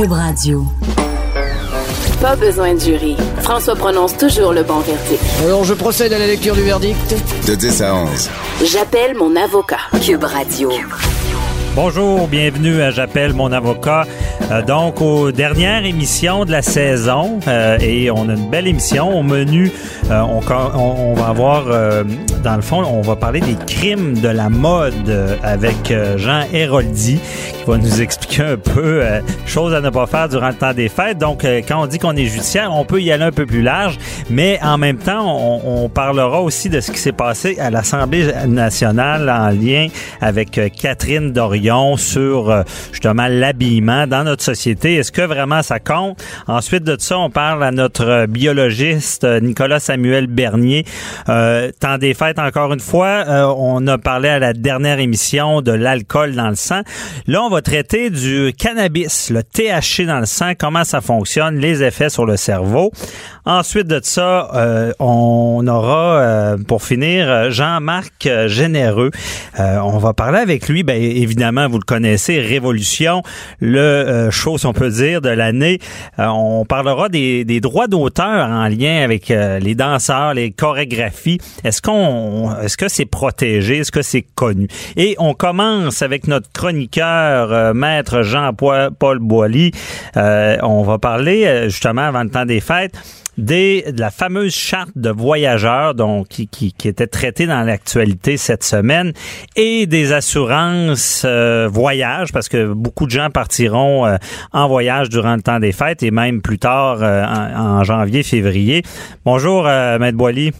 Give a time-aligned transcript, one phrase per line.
[0.00, 0.64] Cube Radio.
[2.22, 3.18] Pas besoin de jury.
[3.42, 5.22] François prononce toujours le bon verdict.
[5.44, 7.14] Alors, je procède à la lecture du verdict.
[7.46, 8.30] De 10 à 11.
[8.64, 9.76] J'appelle mon avocat.
[10.02, 10.70] Cube Radio.
[11.74, 14.06] Bonjour, bienvenue à J'appelle mon avocat.
[14.50, 19.16] Euh, donc, aux dernières émissions de la saison, euh, et on a une belle émission
[19.18, 19.70] au menu.
[20.10, 22.02] euh, on, va avoir, euh,
[22.42, 27.20] dans le fond, on va parler des crimes de la mode euh, avec Jean Héroldi,
[27.58, 29.02] qui va nous expliquer un peu
[29.46, 31.18] choses à ne pas faire durant le temps des fêtes.
[31.18, 33.98] Donc, quand on dit qu'on est judiciaire, on peut y aller un peu plus large,
[34.30, 38.32] mais en même temps, on, on parlera aussi de ce qui s'est passé à l'Assemblée
[38.48, 39.88] nationale en lien
[40.20, 44.96] avec Catherine Dorion sur justement l'habillement dans notre société?
[44.96, 46.22] Est-ce que vraiment ça compte?
[46.46, 50.84] Ensuite de ça, on parle à notre euh, biologiste euh, Nicolas Samuel Bernier.
[51.28, 55.62] Euh, temps des fêtes, encore une fois, euh, on a parlé à la dernière émission
[55.62, 56.82] de l'alcool dans le sang.
[57.26, 61.82] Là, on va traiter du cannabis, le THC dans le sang, comment ça fonctionne, les
[61.82, 62.92] effets sur le cerveau.
[63.46, 69.10] Ensuite de ça, euh, on aura, euh, pour finir, Jean-Marc euh, Généreux.
[69.58, 73.22] Euh, on va parler avec lui, ben, évidemment, vous le connaissez, Révolution,
[73.60, 75.78] le euh, show, si on peut dire, de l'année.
[76.18, 81.38] Euh, on parlera des, des droits d'auteur en lien avec les danseurs, les chorégraphies.
[81.64, 83.78] Est-ce qu'on, est-ce que c'est protégé?
[83.78, 84.68] Est-ce que c'est connu?
[84.96, 89.72] Et on commence avec notre chroniqueur, maître Jean-Paul Boilly.
[90.14, 92.94] On va parler, justement, avant le temps des fêtes,
[93.40, 98.64] des, de la fameuse charte de voyageurs donc, qui, qui, était traitée dans l'actualité cette
[98.64, 99.12] semaine
[99.56, 104.16] et des assurances euh, voyage parce que beaucoup de gens partiront euh,
[104.52, 108.22] en voyage durant le temps des fêtes et même plus tard euh, en, en janvier,
[108.22, 108.82] février.
[109.24, 110.52] Bonjour, euh, Maître Boily.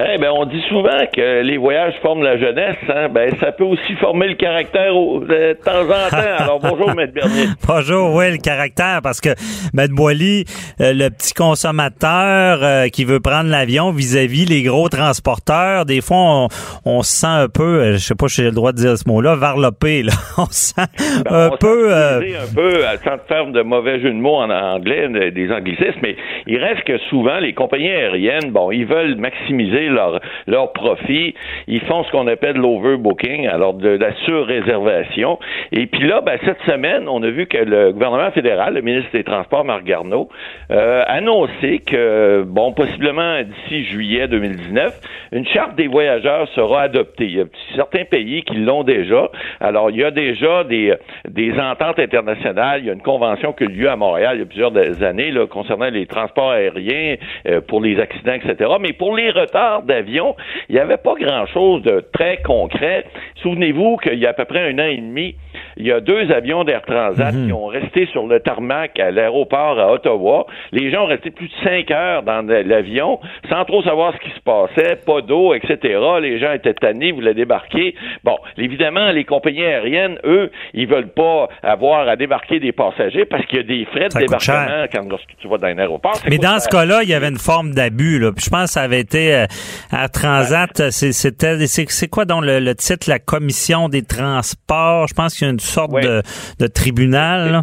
[0.00, 2.76] Eh ben, on dit souvent que les voyages forment la jeunesse.
[2.88, 3.08] Hein?
[3.08, 6.16] Ben, ça peut aussi former le caractère au- de temps en temps.
[6.38, 7.46] Alors, bonjour, Maître Bernier.
[7.66, 9.30] Bonjour, oui, le caractère, parce que
[9.74, 10.44] Maître Boily,
[10.80, 16.16] euh, le petit consommateur euh, qui veut prendre l'avion vis-à-vis les gros transporteurs, des fois,
[16.16, 16.48] on,
[16.84, 18.96] on se sent un peu, euh, je sais pas si j'ai le droit de dire
[18.96, 20.12] ce mot-là, varlopé, là.
[20.38, 21.92] On se sent Ben, un on peu...
[21.92, 25.50] euh, un peu, euh, sans faire de mauvais jeu de mots en anglais, de- des
[25.50, 26.14] anglicismes, mais
[26.46, 31.34] il reste que souvent, les compagnies aériennes, bon, ils veulent maximiser leur, leur profit.
[31.66, 35.38] Ils font ce qu'on appelle l'overbooking, alors de la surréservation.
[35.72, 39.10] Et puis là, ben, cette semaine, on a vu que le gouvernement fédéral, le ministre
[39.12, 40.28] des Transports, Marc Garneau,
[40.70, 45.00] euh, annoncé que, bon, possiblement d'ici juillet 2019,
[45.32, 47.24] une charte des voyageurs sera adoptée.
[47.24, 47.44] Il y a
[47.74, 49.30] certains pays qui l'ont déjà.
[49.60, 50.94] Alors, il y a déjà des,
[51.28, 52.80] des ententes internationales.
[52.82, 55.02] Il y a une convention qui a eu lieu à Montréal il y a plusieurs
[55.02, 57.16] années là, concernant les transports aériens
[57.46, 58.70] euh, pour les accidents, etc.
[58.80, 60.34] Mais pour les retards d'avion,
[60.68, 63.04] il n'y avait pas grand-chose de très concret.
[63.42, 65.34] Souvenez-vous qu'il y a à peu près un an et demi,
[65.76, 69.78] il y a deux avions d'Air Transat qui ont resté sur le tarmac à l'aéroport
[69.78, 70.46] à Ottawa.
[70.72, 74.34] Les gens ont resté plus de cinq heures dans l'avion sans trop savoir ce qui
[74.34, 75.98] se passait, pas d'eau, etc.
[76.20, 77.94] Les gens étaient tannés, voulaient débarquer.
[78.24, 83.46] Bon, évidemment, les compagnies aériennes, eux, ils veulent pas avoir à débarquer des passagers parce
[83.46, 86.18] qu'il y a des frais de Ça débarquement quand tu vas dans un aéroport.
[86.28, 88.18] Mais dans ce cas-là, il y avait une forme d'abus.
[88.18, 88.32] Là.
[88.32, 89.46] Puis je pense que ça avait été euh,
[89.90, 90.90] à Transat.
[90.90, 95.06] c'est- C'était c'est c'est quoi donc le, le titre La Commission des transports?
[95.08, 96.02] Je pense qu'il y a une sorte Ouais.
[96.02, 96.22] de,
[96.60, 97.52] de tribunal.
[97.52, 97.62] là.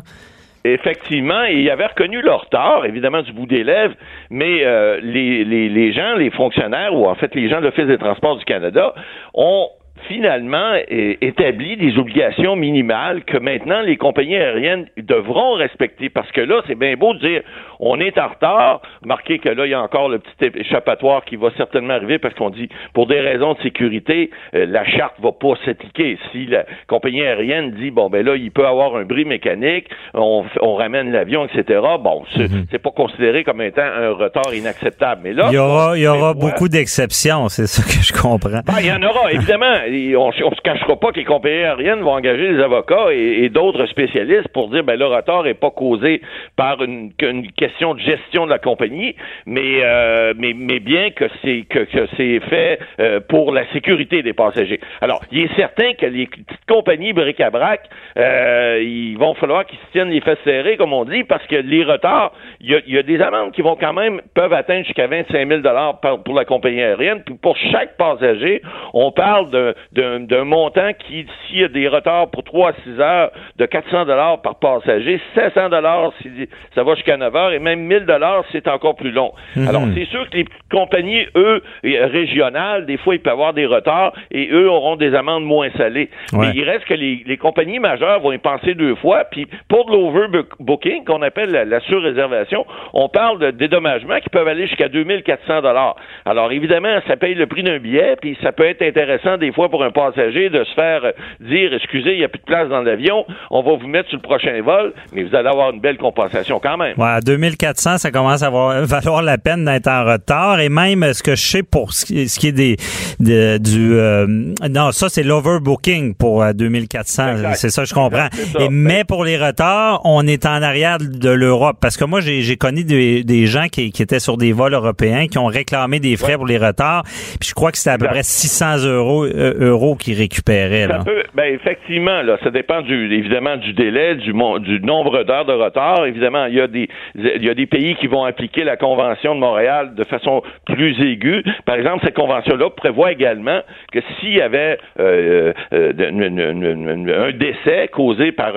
[0.63, 3.93] Effectivement, et ils avaient reconnu leur tort, évidemment du bout des lèvres,
[4.31, 7.85] mais euh, les, les, les gens, les fonctionnaires, ou en fait les gens de l'Office
[7.85, 8.95] des transports du Canada,
[9.35, 9.67] ont
[10.07, 10.73] finalement
[11.21, 16.75] établi des obligations minimales que maintenant les compagnies aériennes devront respecter parce que là c'est
[16.77, 17.41] bien beau de dire
[17.79, 21.35] on est en retard marquez que là il y a encore le petit échappatoire qui
[21.35, 25.31] va certainement arriver parce qu'on dit pour des raisons de sécurité euh, la charte va
[25.31, 29.25] pas s'appliquer si la compagnie aérienne dit bon ben là il peut avoir un bris
[29.25, 30.43] mécanique on,
[30.75, 35.47] ramène l'avion etc bon c'est c'est pas considéré comme étant un retard inacceptable mais là
[35.49, 38.61] Il y aura, il y aura on prévoit- beaucoup d'exceptions, c'est ça que je comprends.
[38.65, 39.75] ben, il y en aura, évidemment.
[39.87, 43.43] Et on, on se cachera pas que les compagnies aériennes vont engager des avocats et,
[43.45, 46.21] et d'autres spécialistes pour dire ben le retard n'est pas causé
[46.55, 47.47] par une, qu'une
[47.93, 49.15] de gestion de la compagnie,
[49.45, 51.85] mais euh, mais, mais bien que c'est que,
[52.17, 54.79] c'est fait euh, pour la sécurité des passagers.
[55.01, 57.81] Alors, il est certain que les petites compagnies bric-à-brac,
[58.17, 61.55] euh, ils vont falloir qu'ils se tiennent les fesses serrées, comme on dit, parce que
[61.55, 65.07] les retards, il y a, il des amendes qui vont quand même peuvent atteindre jusqu'à
[65.07, 67.21] 25 000 dollars pour la compagnie aérienne.
[67.25, 68.61] Puis pour chaque passager,
[68.93, 73.31] on parle d'un montant qui, s'il y a des retards pour 3 à 6 heures,
[73.57, 76.29] de 400 dollars par passager, 700 dollars si
[76.73, 79.31] ça va jusqu'à 9 heures, et même 1000 dollars c'est encore plus long.
[79.55, 79.67] Mhm.
[79.67, 84.13] Alors, c'est sûr que les compagnies, eux, régionales, des fois, ils peuvent avoir des retards,
[84.31, 86.09] et eux auront des amendes moins salées.
[86.33, 86.47] Ouais.
[86.47, 89.85] Mais il reste que les, les compagnies majeures vont y penser deux fois, puis pour
[89.85, 94.89] de l'overbooking, qu'on appelle la, la surréservation, on parle de dédommagements qui peuvent aller jusqu'à
[94.89, 95.95] 2400 dollars.
[96.25, 99.69] Alors, évidemment, ça paye le prix d'un billet, puis ça peut être intéressant des fois
[99.69, 102.69] pour un passager de se faire euh, dire, excusez, il n'y a plus de place
[102.69, 105.79] dans l'avion, on va vous mettre sur le prochain vol, mais vous allez avoir une
[105.79, 106.95] belle compensation quand même.
[106.97, 107.19] Ouais,
[107.49, 110.59] 2400, ça commence à avoir- valoir la peine d'être en retard.
[110.59, 112.75] Et même ce que je sais pour ce qui, ce qui est des
[113.19, 117.29] de- du euh, non, ça c'est l'overbooking pour euh, 2400.
[117.31, 117.55] Exact.
[117.55, 118.27] C'est ça, je comprends.
[118.31, 118.59] Ça.
[118.61, 122.55] Et mais pour les retards, on est en arrière de l'Europe parce que moi j'ai
[122.57, 126.17] connu des, des gens qui, qui étaient sur des vols européens qui ont réclamé des
[126.17, 127.03] frais pour les retards.
[127.39, 130.87] Puis je crois que c'était à peu près 600 euros euh, euros qu'ils récupéraient.
[130.87, 130.99] Là.
[131.05, 135.53] peut, ben effectivement, là, ça dépend du, évidemment du délai, du, du nombre d'heures de
[135.53, 136.05] retard.
[136.05, 136.87] Évidemment, il y a des,
[137.35, 140.95] il y a des pays qui vont appliquer la convention de Montréal de façon plus
[141.01, 141.43] aiguë.
[141.65, 143.61] Par exemple, cette convention-là prévoit également
[143.91, 148.53] que s'il y avait euh, euh, une- une- une- une- un décès causé par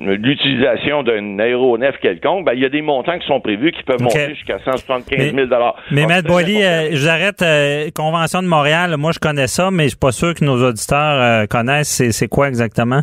[0.00, 4.02] l'utilisation d'un aéronef quelconque, ben, il y a des montants qui sont prévus qui peuvent
[4.02, 5.46] monter jusqu'à 175 000
[5.90, 7.42] Mais, c'est Boily, euh, je vous arrête.
[7.42, 10.62] euh, Convention de Montréal, moi je connais ça, mais je suis pas sûr que nos
[10.62, 12.02] auditeurs euh, connaissent.
[12.10, 13.02] C'est quoi exactement?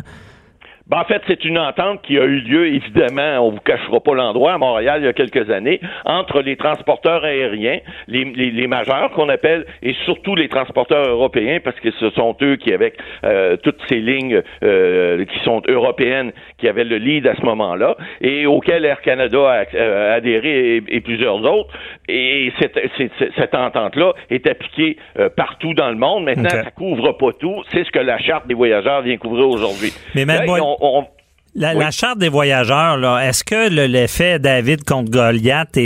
[0.92, 4.12] Ben, en fait, c'est une entente qui a eu lieu, évidemment, on vous cachera pas
[4.12, 7.78] l'endroit, à Montréal, il y a quelques années, entre les transporteurs aériens,
[8.08, 12.36] les, les, les majeurs qu'on appelle, et surtout les transporteurs européens, parce que ce sont
[12.42, 17.26] eux qui, avec euh, toutes ces lignes euh, qui sont européennes, qui avaient le lead
[17.26, 21.72] à ce moment-là, et auquel Air Canada a euh, adhéré et, et plusieurs autres.
[22.06, 26.24] Et cette, cette, cette entente-là est appliquée euh, partout dans le monde.
[26.24, 26.64] Maintenant, OK.
[26.64, 27.62] ça couvre pas tout.
[27.72, 29.90] C'est ce que la Charte des voyageurs vient couvrir aujourd'hui.
[30.14, 31.06] Mais Maître Là, on-
[31.54, 31.80] La, Oui.
[31.84, 35.82] la charte des voyageurs, là, est-ce que le- l'effet David contre Goliath est,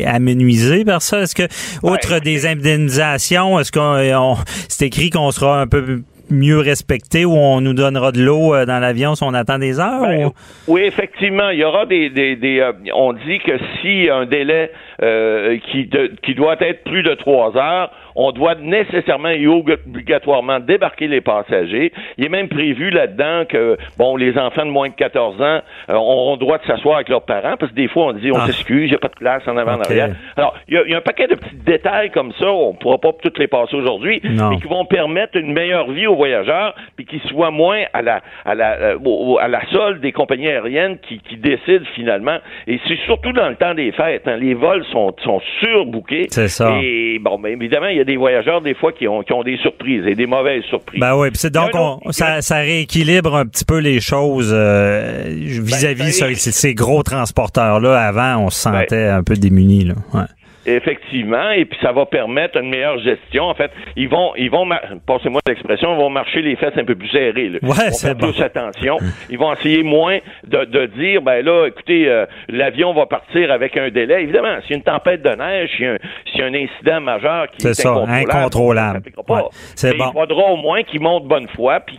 [0.00, 1.20] est, amenuisé par ça?
[1.22, 1.44] Est-ce que,
[1.82, 3.96] outre des indemnisations, est-ce qu'on
[4.32, 4.36] on-
[4.68, 8.64] c'est écrit qu'on sera un peu mieux respecté ou on nous donnera de l'eau euh,
[8.66, 10.02] dans l'avion si on attend des heures?
[10.02, 10.32] Ben, ou-
[10.68, 14.72] oui, effectivement, il y aura des, des, des, euh, on dit que si un délai
[15.02, 20.60] euh, qui, de- qui doit être plus de trois heures, on doit nécessairement et obligatoirement
[20.60, 21.92] débarquer les passagers.
[22.18, 25.60] Il est même prévu là-dedans que bon, les enfants de moins de 14 ans
[25.90, 28.36] euh, auront droit de s'asseoir avec leurs parents parce que des fois on dit on
[28.36, 28.46] Ah.
[28.46, 29.86] s'excuse, il n'y a pas de place en avant en Ok.
[29.86, 30.10] arrière.
[30.36, 32.72] Alors, il y, a, il y a un paquet de petits détails comme ça, on
[32.72, 36.16] ne pourra pas toutes les passer aujourd'hui, mais qui vont permettre une meilleure vie aux
[36.16, 38.98] voyageurs, puis qui soient moins à la à la euh,
[39.40, 42.38] à la solde des compagnies aériennes qui, qui décident finalement.
[42.66, 46.26] Et c'est surtout dans le temps des fêtes, hein, les vols sont sont surbookés.
[46.30, 46.78] C'est ça.
[46.82, 49.42] Et bon, ben, évidemment, il y a des voyageurs des fois qui ont qui ont
[49.42, 51.00] des surprises et des mauvaises surprises.
[51.00, 55.24] Ben oui, c'est donc on- autre- ça, ça rééquilibre un petit peu les choses euh,
[55.28, 57.98] vis-à-vis Ben, ça- ça- ces, ces gros transporteurs là.
[58.00, 59.94] Avant, on se Ben, sentait un peu démunis là.
[60.14, 60.20] Ouais.
[60.64, 63.44] Effectivement, et puis ça va permettre une meilleure gestion.
[63.44, 64.68] En fait, ils vont, ils vont,
[65.06, 67.48] passez-moi l'expression, ils vont marcher les fesses un peu plus serrées.
[67.48, 67.58] Là.
[67.60, 68.32] Ouais, ils vont c'est faire bon.
[68.32, 68.98] plus attention.
[69.30, 73.76] Ils vont essayer moins de, de dire, ben là, écoutez, euh, l'avion va partir avec
[73.76, 74.22] un délai.
[74.22, 75.96] Évidemment, s'il y a une tempête de neige, s'il y a un,
[76.34, 79.02] y a un incident majeur qui est ça, incontrôlable.
[79.28, 79.40] Ouais,
[79.74, 80.10] c'est bon.
[80.14, 81.98] Il faudra au moins qu'ils montent bonne foi, puis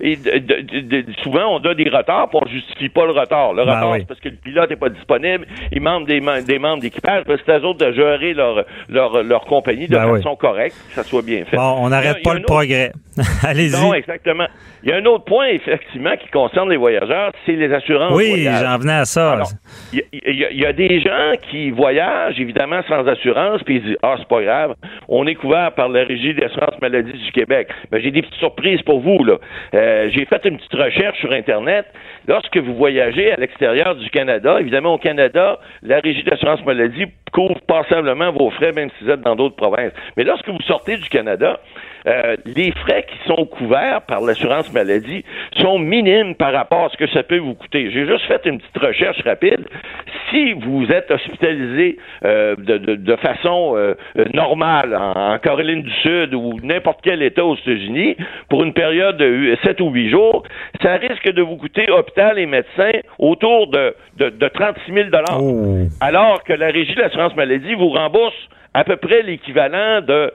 [0.00, 3.52] de- de- souvent on a des retards, puis on justifie pas le retard.
[3.52, 3.98] Le Ben retard, oui.
[4.00, 5.46] c'est parce que le pilote n'est pas disponible.
[5.72, 9.40] Ils demandent des, des membres d'équipage, parce que c'est autres de gérer leur, leur, leur
[9.42, 10.18] compagnie de Ben oui.
[10.22, 11.56] façon correcte, que ça soit bien fait.
[11.56, 12.92] Bon, on n'arrête pas le autre- progrès.
[13.42, 13.80] Allez-y.
[13.80, 14.46] Non, exactement.
[14.84, 18.12] Il y a un autre point, effectivement, qui concerne les voyageurs, c'est les assurances.
[18.14, 19.40] Oui, j'en venais à ça.
[19.92, 20.02] Y, y
[20.52, 24.28] il y a des gens qui voyagent, évidemment, sans assurance, puis ils disent Ah, c'est
[24.28, 24.74] pas grave,
[25.08, 27.68] on est couvert par la Régie d'assurance maladie du Québec.
[27.90, 29.38] Ben, j'ai des petites surprises pour vous, là.
[29.74, 31.86] Euh, j'ai fait une petite recherche sur Internet.
[32.28, 37.58] Lorsque vous voyagez à l'extérieur du Canada, évidemment, au Canada, la Régie d'assurance maladie couvre
[37.66, 39.92] passablement vos frais, même si vous êtes dans d'autres provinces.
[40.18, 41.58] Mais lorsque vous sortez du Canada,
[42.06, 45.24] euh, les frais qui sont couverts par l'assurance maladie
[45.58, 47.90] sont minimes par rapport à ce que ça peut vous coûter.
[47.90, 49.66] J'ai juste fait une petite recherche rapide.
[50.30, 53.94] Si vous êtes hospitalisé euh, de, de- de façon euh,
[54.34, 58.16] normale en, en Caroline du Sud ou n'importe quel État aux États-Unis
[58.48, 60.42] pour une période de 7 ou 8 jours,
[60.82, 65.08] ça risque de vous coûter hôpital et médecin autour de, de, de 36 000
[65.40, 65.78] Oh.
[66.00, 68.34] alors que la Régie de l'assurance maladie vous rembourse
[68.74, 70.32] à peu près l'équivalent de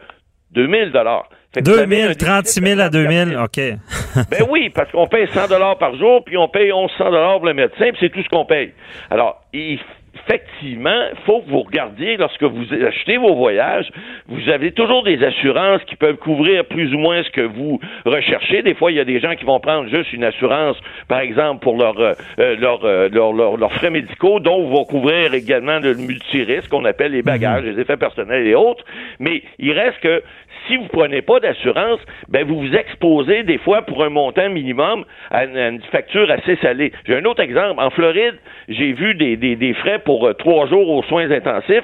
[0.52, 1.30] 2000 dollars.
[1.54, 3.58] Fait que vous avez un 2000, 36 000 à 2000, OK.
[3.58, 7.46] ben oui, parce qu'on paye 100 dollars par jour, puis on paye 1100 dollars pour
[7.46, 8.72] le médecin, puis c'est tout ce qu'on paye.
[9.12, 9.80] Alors, il,
[10.16, 13.90] effectivement, il faut que vous regardiez lorsque vous achetez vos voyages,
[14.28, 18.62] vous avez toujours des assurances qui peuvent couvrir plus ou moins ce que vous recherchez.
[18.62, 21.62] Des fois, il y a des gens qui vont prendre juste une assurance, par exemple,
[21.64, 26.70] pour euh, euh, euh, leur, leur, leurs frais médicaux, dont vont couvrir également le multirisque
[26.70, 27.72] qu'on appelle les bagages, mhm.
[27.72, 28.86] les effets personnels et autres.
[29.20, 30.24] Mais il reste que
[30.68, 35.06] si vous prenez pas d'assurance, ben vous vous exposez des fois pour un montant minimum
[35.32, 36.92] à une, facture assez salée.
[37.06, 37.82] J'ai un autre exemple.
[37.82, 38.36] En Floride,
[38.70, 41.84] j'ai vu des, des, des, frais pour euh, trois jours aux soins intensifs.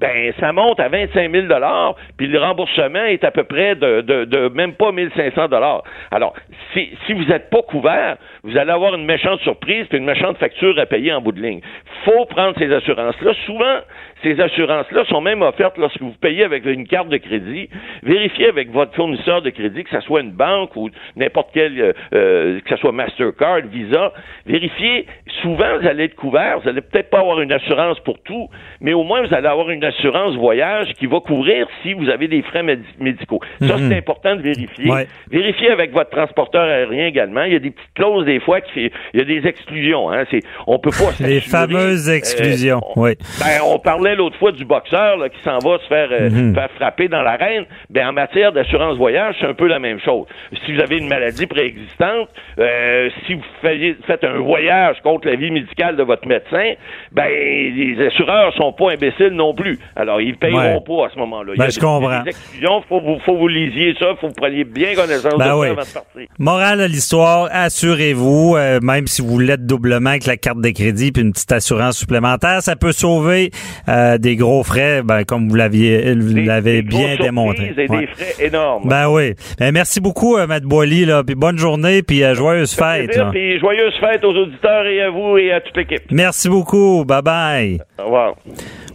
[0.00, 4.00] Ben ça monte à 25 000 dollars, puis le remboursement est à peu près de,
[4.00, 5.82] de, de même pas 1500 dollars.
[6.10, 6.34] Alors,
[6.72, 10.38] si, si vous n'êtes pas couvert, vous allez avoir une méchante surprise puis une méchante
[10.38, 11.60] facture à payer en bout de ligne.
[12.04, 13.32] Faut prendre ces assurances-là.
[13.46, 13.78] Souvent,
[14.22, 17.68] ces assurances-là sont même offertes lorsque vous payez avec une carte de crédit.
[18.02, 21.92] Vérifiez avec votre fournisseur de crédit, que ce soit une banque ou n'importe quel, euh,
[22.12, 24.12] euh, que ce soit Mastercard, Visa.
[24.46, 25.06] Vérifiez.
[25.42, 26.60] Souvent, vous allez être couvert.
[26.60, 28.48] Vous allez peut-être pas avoir une assurance pour tout,
[28.80, 32.28] mais au moins, vous allez avoir une assurance voyage qui va couvrir si vous avez
[32.28, 33.40] des frais médicaux.
[33.60, 33.92] Ça, c'est mhm.
[33.92, 34.90] important de vérifier.
[35.30, 37.44] Vérifiez avec votre transporteur aérien également.
[37.44, 40.10] Il y a des petites clauses des fois qui, il y a des exclusions.
[40.10, 40.24] Hein.
[40.30, 41.12] C'est, on peut pas.
[41.20, 42.80] Les fameuses exclusions.
[42.96, 43.10] Euh, oui.
[43.40, 46.54] Ben, on parlait l'autre fois du boxeur qui s'en va se faire, euh, mhm.
[46.54, 47.64] faire frapper dans l'arène.
[47.88, 50.26] Ben, en matière d'assurance voyage, c'est un peu la même chose.
[50.66, 55.50] Si vous avez une maladie préexistante, euh, si vous faites un voyage contre la vie
[55.50, 56.74] médicale de votre médecin,
[57.12, 59.78] ben les assureurs sont pas imbéciles non plus.
[59.94, 61.52] Alors, ils payeront pas à ce moment-là.
[61.56, 62.22] Ben, je comprends.
[62.60, 65.68] Il faut, faut vous lisiez ça, faut vous preniez bien connaissance ben de ça avant
[65.70, 66.26] de partir.
[66.38, 71.12] Morale de l'histoire, assurez-vous, euh, même si vous l'êtes doublement avec la carte de crédit
[71.12, 73.50] puis une petite assurance supplémentaire, ça peut sauver
[73.88, 77.74] euh, des gros frais, ben, comme vous l'aviez l'avez bien démontré.
[78.00, 78.88] Des frais énormes.
[78.88, 79.34] Ben oui.
[79.58, 83.10] Ben, merci beaucoup, euh, Matt Boily, là, puis bonne journée, puis euh, joyeuse fête.
[83.30, 86.02] Puis joyeuse fête aux auditeurs et à vous et à toute l'équipe.
[86.10, 87.04] Merci beaucoup.
[87.04, 87.80] Bye bye.
[87.98, 88.34] Au revoir.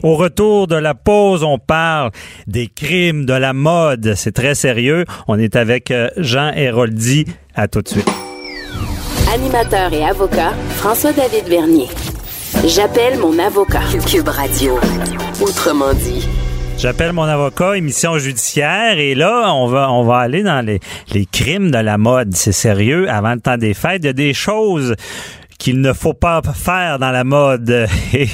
[0.03, 2.11] Au retour de la pause, on parle
[2.47, 4.13] des crimes de la mode.
[4.15, 5.05] C'est très sérieux.
[5.27, 7.25] On est avec Jean Héroldi.
[7.55, 8.09] À tout de suite.
[9.33, 11.87] Animateur et avocat, François-David Vernier.
[12.65, 13.81] J'appelle mon avocat.
[14.07, 14.77] Cube Radio.
[15.41, 16.27] Autrement dit.
[16.77, 20.79] J'appelle mon avocat, émission judiciaire, et là, on va, on va aller dans les,
[21.13, 22.35] les crimes de la mode.
[22.35, 23.09] C'est sérieux.
[23.09, 24.95] Avant le temps des fêtes, il y a des choses
[25.57, 27.87] qu'il ne faut pas faire dans la mode.
[28.13, 28.27] Et,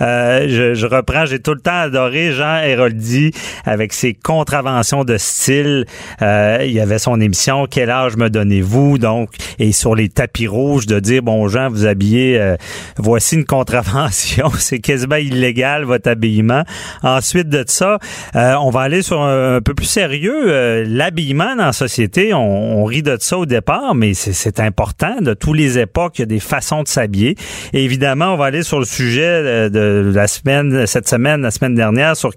[0.00, 3.32] euh, je, je, reprends, j'ai tout le temps adoré Jean Héroldi
[3.64, 5.86] avec ses contraventions de style.
[6.22, 10.46] Euh, il y avait son émission Quel âge me donnez-vous donc et sur les tapis
[10.46, 12.56] rouges de dire bon Jean vous habillez euh,
[12.96, 16.62] voici une contravention, c'est quasiment illégal votre habillement.
[17.02, 17.98] Ensuite de ça,
[18.36, 22.34] euh, on va aller sur un, peu plus sérieux euh, l'habillement dans la société.
[22.34, 26.22] On, on, rit de ça au départ, mais c'est important de tous les époques, il
[26.22, 27.36] y a des façons de s'habiller.
[27.72, 32.16] évidemment, on va aller sur le sujet de la semaine, cette semaine, la semaine dernière,
[32.16, 32.30] sur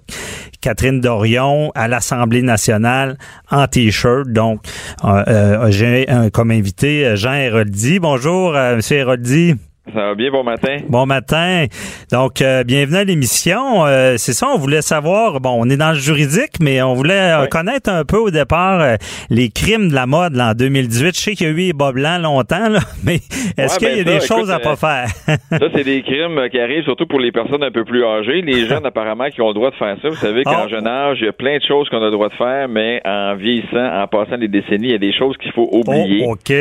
[0.60, 3.18] Catherine Dorion à l'Assemblée nationale
[3.50, 4.28] en t-shirt.
[4.28, 4.62] Donc,
[5.04, 7.98] euh, euh, j'ai comme invité euh, Jean Héroldi.
[7.98, 9.54] Bonjour, Monsieur Héroldi.
[9.90, 10.76] Ça va bien, bon matin.
[10.88, 11.66] Bon matin.
[12.12, 13.84] Donc, euh, bienvenue à l'émission.
[13.84, 17.32] Euh, c'est ça, on voulait savoir, bon, on est dans le juridique, mais on voulait
[17.32, 18.96] euh, connaître un peu au départ
[19.28, 21.16] les crimes de la mode là, en 2018.
[21.16, 23.16] Je sais qu'il y a eu les bas blancs longtemps, là, mais
[23.58, 25.08] est-ce qu'il y a ben des choses à pas faire?
[25.26, 28.40] ça, c'est des crimes qui arrivent surtout pour les personnes un peu plus âgées.
[28.40, 30.08] Les jeunes, apparemment, qui ont le droit de faire ça.
[30.08, 30.68] Vous savez qu'en oh.
[30.68, 33.00] jeune âge, il y a plein de choses qu'on a le droit de faire, mais
[33.04, 36.24] en vieillissant, en passant les décennies, il y a des choses qu'il faut oublier.
[36.24, 36.52] Oh, OK.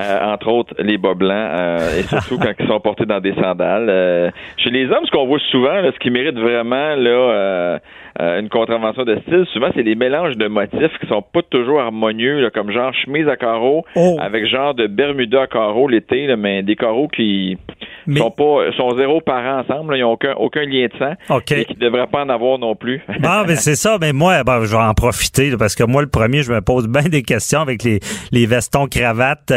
[0.00, 3.88] entre autres, les bas blancs, et surtout quand sont portés dans des sandales.
[3.88, 7.78] Euh, chez les hommes, ce qu'on voit souvent, ce qui mérite vraiment là euh,
[8.20, 11.80] euh, une contravention de style, souvent c'est des mélanges de motifs qui sont pas toujours
[11.80, 14.16] harmonieux, comme genre chemise à carreaux oh.
[14.20, 17.58] avec genre de Bermuda à carreaux l'été, mais des carreaux qui
[18.06, 21.14] sont pas sont zéro parents ensemble, ils n'ont aucun aucun lien de sang
[21.50, 23.02] et qui devraient pas en avoir non plus.
[23.26, 23.96] Ah, mais c'est ça.
[24.00, 26.86] Mais moi, ben, je vais en profiter parce que moi, le premier, je me pose
[26.86, 28.00] bien des questions avec les,
[28.32, 29.52] les vestons cravates.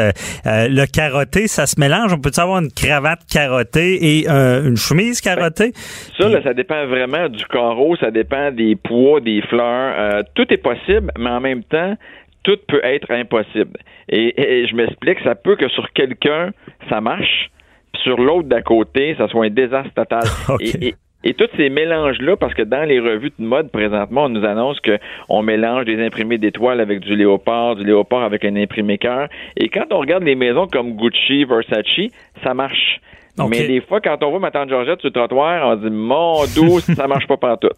[0.45, 2.13] le carotté, ça se mélange?
[2.13, 5.73] On peut avoir une cravate carottée et une chemise carottée?
[6.17, 9.93] ça, là, ça dépend vraiment du carreau, ça dépend des poids, des fleurs.
[9.97, 11.95] Euh, tout est possible, mais en même temps,
[12.43, 13.77] tout peut être impossible.
[14.09, 16.51] Et, je m'explique, ça peut que sur quelqu'un,
[16.89, 17.49] ça marche,
[17.95, 20.23] sur l'autre d'à côté, ça soit un désastre total.
[20.61, 24.45] Et, et tous ces mélanges-là, parce que dans les revues de mode présentement, on nous
[24.45, 29.27] annonce qu'on mélange des imprimés d'étoiles avec du léopard, du léopard avec un imprimé cœur.
[29.57, 32.11] Et quand on regarde les maisons comme Gucci, Versace,
[32.43, 33.01] ça marche.
[33.49, 35.93] Mais des fois, quand on voit ma tante Georgette sur le trottoir, on se dit,
[35.95, 37.69] mon doux, ça marche pas tout.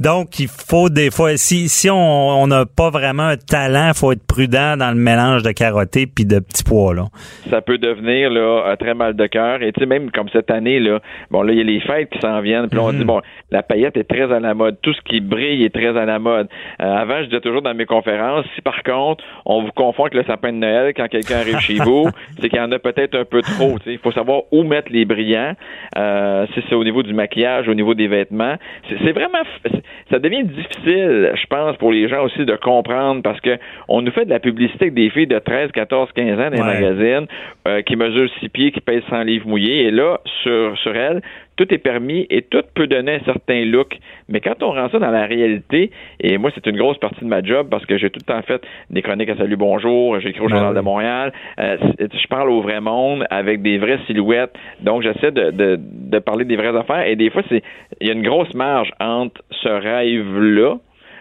[0.00, 4.12] Donc, il faut des fois, si, si on n'a pas vraiment un talent, il faut
[4.12, 7.04] être prudent dans le mélange de carotté puis de petits pois, là.
[7.50, 9.62] Ça peut devenir, là, un très mal de cœur.
[9.62, 12.10] Et tu sais, même comme cette année, là, bon, là, il y a les fêtes
[12.10, 12.68] qui s'en viennent.
[12.68, 12.98] Puis on Mhm.
[12.98, 13.20] dit, bon,
[13.50, 14.76] la paillette est très à la mode.
[14.82, 16.48] Tout ce qui brille est très à la mode.
[16.80, 20.14] Euh, avant, je disais toujours dans mes conférences, si par contre, on vous confond avec
[20.14, 22.08] le sapin de Noël quand quelqu'un arrive chez vous,
[22.40, 23.78] c'est qu'il y en a peut-être un peu trop.
[23.78, 23.92] tu sais.
[23.92, 25.54] Il faut savoir où mettre les brillants.
[25.96, 28.56] Euh, si c'est au niveau du maquillage, au niveau des vêtements.
[28.88, 29.42] C'est vraiment,
[30.10, 33.58] ça devient difficile, je pense, pour les gens aussi de comprendre parce que
[33.88, 36.50] on nous fait de la publicité avec des filles de 13, 14, 15 ans dans
[36.50, 36.80] les Ouais.
[36.80, 37.26] magazines
[37.68, 39.84] euh, qui mesurent 6 pieds, qui pèsent 100 livres mouillés.
[39.86, 41.20] Et là, sur, sur elles,
[41.56, 43.98] tout est permis et tout peut donner un certain look.
[44.28, 45.90] Mais quand on rend ça dans la réalité,
[46.20, 48.42] et moi, c'est une grosse partie de ma job parce que j'ai tout le temps
[48.42, 52.26] fait des chroniques à Salut Bonjour, j'ai écrit au Ben Journal de Montréal, euh, je
[52.28, 54.54] parle au vrai monde avec des vraies silhouettes.
[54.80, 57.62] Donc, j'essaie de, de, de parler des vraies affaires et des fois, c'est
[58.00, 60.78] il y a une grosse marge entre ce rêve-là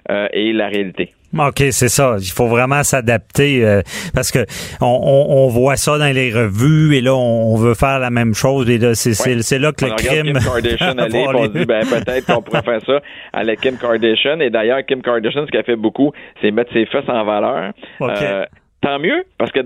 [0.09, 1.11] euh, et la réalité.
[1.37, 2.15] OK, c'est ça.
[2.19, 3.81] Il faut vraiment s'adapter euh,
[4.13, 4.39] parce que
[4.81, 8.09] on, on, on voit ça dans les revues et là, on, on veut faire la
[8.09, 10.25] même chose et là, c'est là que On le crime...
[10.25, 12.99] Kim Kardashian aller, on se dit ben peut-être qu'on pourrait faire ça
[13.33, 14.39] à la Kim Kardashian.
[14.39, 16.11] Et d'ailleurs, Kim Kardashian, ce qu'elle fait beaucoup,
[16.41, 17.71] c'est mettre ses fesses en valeur.
[17.99, 18.09] OK.
[18.09, 18.45] Euh,
[18.81, 19.59] tant mieux, parce que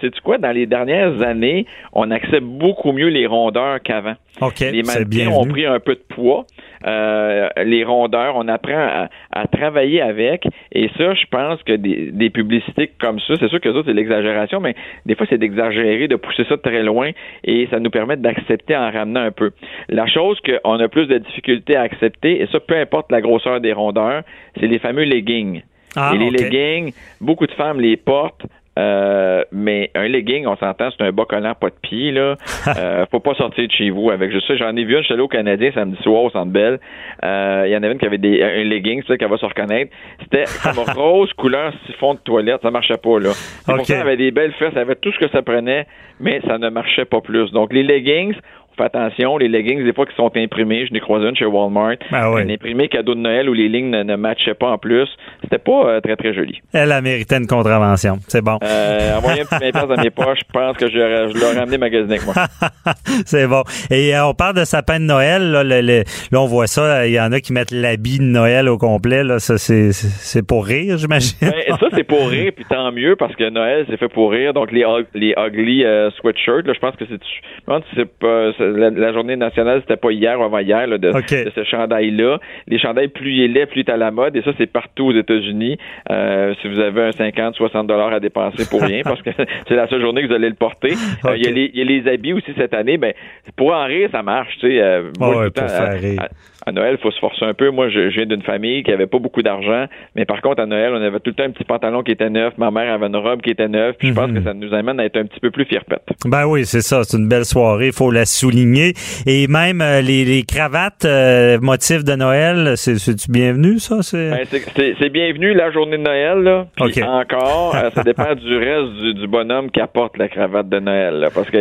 [0.00, 4.14] c'est quoi, dans les dernières années, on accepte beaucoup mieux les rondeurs qu'avant.
[4.40, 6.46] OK, Les mannequins ont pris un peu de poids.
[6.86, 10.46] Euh, les rondeurs, on apprend à, à travailler avec.
[10.72, 13.92] Et ça, je pense que des, des publicités comme ça, c'est sûr que ça, c'est
[13.92, 14.74] l'exagération, mais
[15.04, 17.10] des fois, c'est d'exagérer, de pousser ça très loin
[17.44, 19.50] et ça nous permet d'accepter en ramenant un peu.
[19.90, 23.60] La chose qu'on a plus de difficulté à accepter, et ça, peu importe la grosseur
[23.60, 24.22] des rondeurs,
[24.58, 25.62] c'est les fameux leggings.
[25.94, 28.46] Ah, et les leggings, beaucoup de femmes les portent.
[28.78, 32.36] Euh, mais un legging, on s'entend, c'est un bas collant, pas de pied, là.
[32.78, 34.56] Euh, faut pas sortir de chez vous avec juste ça.
[34.56, 36.78] J'en ai vu une, je suis allé au Canadien samedi soir au Centre Bell.
[37.22, 39.36] Euh, Il y en avait une qui avait des, un legging, c'est ça qu'elle va
[39.36, 39.92] se reconnaître.
[40.22, 42.62] C'était comme rose couleur siphon de toilette.
[42.62, 43.30] Ça marchait pas, là.
[43.30, 43.76] Et OK.
[43.78, 45.86] Pourtant, elle avait des belles fesses, elle avait tout ce que ça prenait,
[46.20, 47.50] mais ça ne marchait pas plus.
[47.50, 48.34] Donc, les leggings,
[48.72, 51.44] on fait attention, les leggings, des fois, qui sont imprimés, je n'ai croisé une chez
[51.44, 52.42] Walmart, Ah oui.
[52.42, 55.08] un imprimé cadeau de Noël où les lignes ne, ne matchaient pas en plus.
[55.42, 56.60] C'était pas euh, très, très joli.
[56.72, 58.16] Elle a mérité une contravention.
[58.28, 58.58] C'est bon.
[58.62, 61.58] Euh, envoyer un petit 20 piastres dans mes poches, je pense que je, je l'aurais
[61.58, 62.34] amené magasiner avec moi.
[63.26, 63.62] c'est bon.
[63.90, 65.50] Et euh, on parle de sapin de Noël.
[65.50, 66.02] Là, le- le-
[66.32, 67.06] là, on voit ça.
[67.06, 69.22] Il y en a qui mettent l'habit de Noël au complet.
[69.24, 71.36] Là, ça, c'est, pour rire, j'imagine.
[71.42, 74.52] Ben, ça, c'est pour rire, puis tant mieux, parce que Noël, c'est fait pour rire.
[74.54, 77.14] Donc, les, les ugly euh, sweatshirts, là, je pense que c'est...
[77.22, 78.52] Je c'est pas...
[78.56, 81.10] c'est- La, la journée nationale, c'était pas hier ou avant-hier, là, de,
[81.44, 82.38] de ce chandail-là.
[82.68, 84.66] Les chandails, plus il est laid, plus il est à la mode, et ça, c'est
[84.70, 85.78] partout aux États-Unis.
[86.10, 89.30] Euh, si vous avez un 50, 60 dollars à dépenser pour rien, parce que
[89.68, 90.92] c'est la seule journée que vous allez le porter.
[91.24, 93.12] Euh, Il y, a les- il y a les habits aussi cette année, ben,
[93.56, 94.80] pour en rire, ça marche, tu sais.
[94.80, 96.20] Euh, moi, Ouais, pour faire rire.
[96.22, 96.28] à-
[96.64, 97.70] à Noël, il faut se forcer un peu.
[97.70, 100.66] Moi, je, je viens d'une famille qui avait pas beaucoup d'argent, mais par contre, à
[100.66, 102.54] Noël, on avait tout le temps un petit pantalon qui était neuf.
[102.58, 103.94] Ma mère avait une robe qui était neuve.
[103.98, 104.38] Puis je pense Mhm.
[104.38, 106.02] que ça nous amène à être un petit peu plus fierpette.
[106.24, 107.02] Ben oui, c'est ça.
[107.04, 107.88] C'est une belle soirée.
[107.88, 108.92] Il faut la souligner.
[109.26, 114.02] Et même euh, les, les cravates euh, motifs de Noël, c'est, c'est-tu bienvenu, ça?
[114.02, 114.30] C'est...
[114.30, 116.66] Ben, bienvenu la journée de Noël, là.
[116.76, 120.78] Puis encore, euh, ça dépend du reste du, du bonhomme qui apporte la cravate de
[120.78, 121.14] Noël.
[121.20, 121.28] là.
[121.34, 121.58] parce que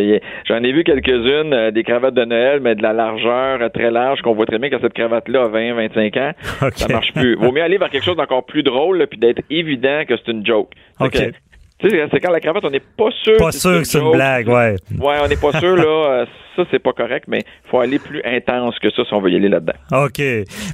[0.47, 4.21] j'en ai vu quelques-unes, euh, des cravates de Noël, mais de la largeur très large,
[4.21, 6.31] qu'on voit très bien que cette cravate-là a 20, 25 ans.
[6.67, 6.73] OK.
[6.75, 7.35] Ça marche plus.
[7.35, 10.31] Vaut mieux aller vers quelque chose d'encore plus drôle, là, puis d'être évident que c'est
[10.31, 10.69] une joke.
[10.99, 11.11] C'est OK.
[11.13, 11.31] que-
[11.79, 13.37] Tu sais, c'est quand la cravate, on n'est pas sûr.
[13.37, 14.13] Pas si sûr que c'est une joke.
[14.15, 14.75] blague, ouais.
[14.99, 16.25] Ouais, on n'est pas sûr, là.
[16.57, 19.31] euh, ça, c'est pas correct, mais faut aller plus intense que ça si on veut
[19.31, 19.73] y aller là-dedans.
[20.05, 20.21] OK.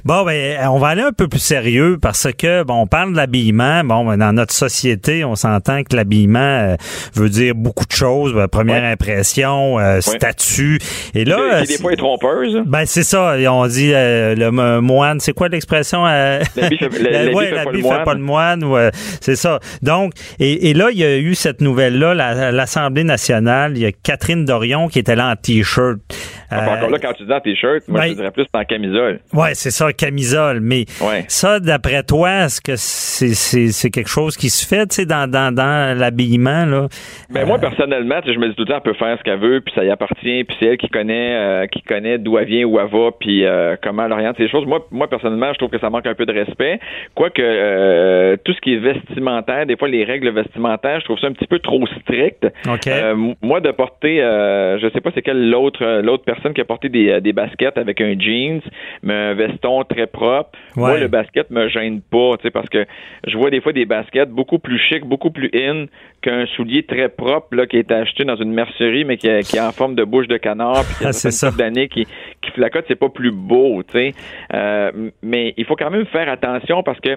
[0.04, 3.16] Bon, ben, on va aller un peu plus sérieux parce que, bon, on parle de
[3.16, 3.82] l'habillement.
[3.84, 6.76] Bon, ben, dans notre société, on s'entend que l'habillement euh,
[7.14, 8.34] veut dire beaucoup de choses.
[8.34, 8.88] Ben, première Ouais.
[8.92, 10.78] impression, euh, statut.
[11.14, 12.62] Et là, Qui- euh, qui des fois est trompeuse.
[12.66, 13.38] ben, c'est ça.
[13.38, 15.20] Et On dit euh, le mo- moine.
[15.20, 16.06] C'est quoi l'expression?
[16.06, 16.86] euh, L'habit fait-
[17.34, 18.62] ouais, fait pas le fait pas le moine.
[18.64, 19.58] euh, c'est ça.
[19.82, 23.72] Donc, et, et là, il y a eu cette nouvelle-là, la- l'Assemblée nationale.
[23.76, 25.77] Il y a Catherine Dorion qui était là en T-shirt.
[25.78, 26.00] sure
[26.52, 29.20] Euh, encore là, quand tu dis en t-shirt, moi, ben- je dirais plus en camisole.
[29.34, 30.60] Ouais, c'est ça, camisole.
[30.60, 31.24] Mais Ouais.
[31.28, 35.06] ça, d'après toi, est-ce que c'est, c'est, c'est quelque chose qui se fait, tu sais,
[35.06, 36.86] dans, dans, dans l'habillement, là?
[37.30, 39.22] Ben, moi, personnellement, tu sais, je me dis tout le temps, elle peut faire ce
[39.24, 42.38] qu'elle veut, puis ça y appartient, puis c'est elle qui connaît, euh, qui connaît d'où
[42.38, 44.64] elle vient, où elle va, puis euh, comment elle oriente ces choses.
[44.66, 46.80] Moi, moi, personnellement, je trouve que ça manque un peu de respect.
[47.14, 51.26] Quoique, euh, tout ce qui est vestimentaire, des fois, les règles vestimentaires, je trouve ça
[51.26, 52.46] un petit peu trop strict.
[52.66, 52.86] OK.
[52.86, 56.37] Euh, m- moi, de porter, euh, je sais pas c'est quelle l'autre euh, l'autre personne
[56.54, 58.60] qui a porté des, euh, des baskets avec un jeans,
[59.02, 60.50] mais un veston très propre.
[60.76, 62.84] Moi, le basket me gêne pas, tu sais, parce que
[63.26, 65.86] je vois des fois des baskets beaucoup plus chic, beaucoup plus in
[66.28, 69.72] qu'un soulier très propre là, qui est acheté dans une mercerie, mais qui, est en
[69.72, 71.50] forme de bouche de canard, puis qui a ah, c'est ça.
[71.50, 72.06] d'années qui,
[72.42, 74.14] qui flacote, c'est pas plus beau, tu sais.
[74.52, 77.16] Euh, mais il faut quand même faire attention parce que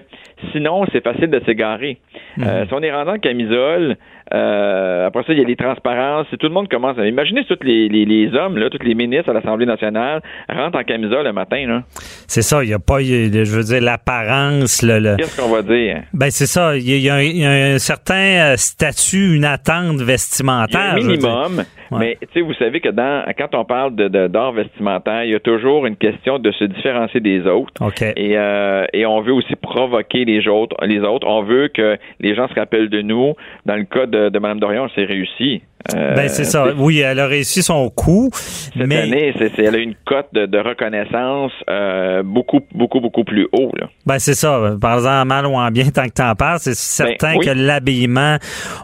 [0.52, 1.98] sinon, c'est facile de s'égarer.
[2.38, 2.68] Euh, mhm.
[2.68, 3.96] si on est rendu en camisole,
[4.32, 6.26] euh, après ça, il y a les transparences.
[6.30, 7.06] Si tout le monde commence à...
[7.06, 10.84] Imaginez tous les, les, les hommes, là, tous les ministres à l'Assemblée nationale rentrent en
[10.84, 11.82] camisole le matin.
[12.26, 14.82] C'est ça, il n'y a pas, je veux dire, l'apparence.
[14.82, 16.02] Le, Qu'est-ce qu'on va dire?
[16.14, 16.76] Ben, c'est ça.
[16.76, 20.96] Il y, a, un certain statut, une attente vestimentaire.
[20.96, 21.64] Il y a un minimum.
[21.98, 25.34] Mais tu sais, vous savez que dans quand on parle de, d'art vestimentaire, il y
[25.34, 27.72] a toujours une question de se différencier des autres.
[28.16, 31.26] Et, euh, et on veut aussi provoquer les autres, les autres.
[31.26, 33.34] On veut que les gens se rappellent de nous.
[33.66, 35.62] Dans le cas de, de Mme Dorion, c'est réussi.
[35.94, 36.72] Euh, ben c'est ça.
[36.76, 38.30] Oui, elle a réussi son coup.
[38.32, 43.70] Cette année, c'est, elle a une cote de, reconnaissance euh, beaucoup, beaucoup, beaucoup plus haut.
[43.78, 43.88] Là.
[44.06, 44.76] Ben c'est ça.
[44.80, 48.36] Par exemple, mal ou en bien, tant que t'en parles, c'est ben, certain que l'habillement,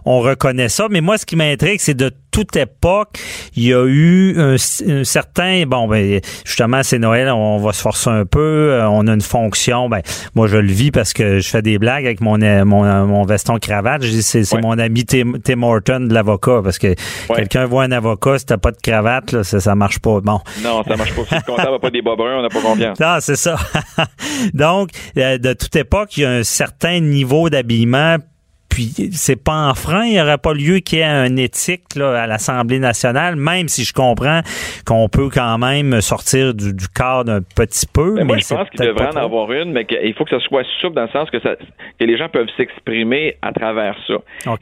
[0.04, 0.86] on reconnaît ça.
[0.90, 3.18] Mais moi, ce qui m'intrigue, c'est de toute époque,
[3.56, 4.56] il y a eu un,
[5.04, 9.12] certain, bon, ben, justement, c'est Noël, on va se forcer un peu, euh, on a
[9.12, 10.02] une fonction, ben,
[10.34, 13.58] moi, je le vis parce que je fais des blagues avec mon, mon, mon veston
[13.58, 14.02] cravate.
[14.02, 16.87] Je dis, c'est, mon ami Tim, Tim Horton de l'avocat, parce que
[17.34, 20.20] quelqu'un voit un avocat, si t'as pas de cravate, là, ça, ça marche pas.
[20.20, 20.40] Bon.
[20.62, 21.22] Non, ça marche pas.
[21.28, 22.98] Si le comptable n'a pas des bas on n'a pas confiance.
[23.08, 23.56] Non, c'est ça.
[24.54, 28.16] Donc, euh, de toute époque, il y a un certain niveau d'habillement
[28.78, 31.96] puis c'est pas en frein, il n'y aurait pas lieu qu'il y ait un éthique
[31.96, 34.42] là, à l'Assemblée nationale, même si je comprends
[34.86, 38.14] qu'on peut quand même sortir du, du cadre un petit peu.
[38.14, 40.62] Mais, moi, je pense qu'il devrait en avoir une, mais qu'il faut que ça soit
[40.80, 41.56] souple dans le sens que, ça,
[41.98, 44.14] que les gens peuvent s'exprimer à travers ça.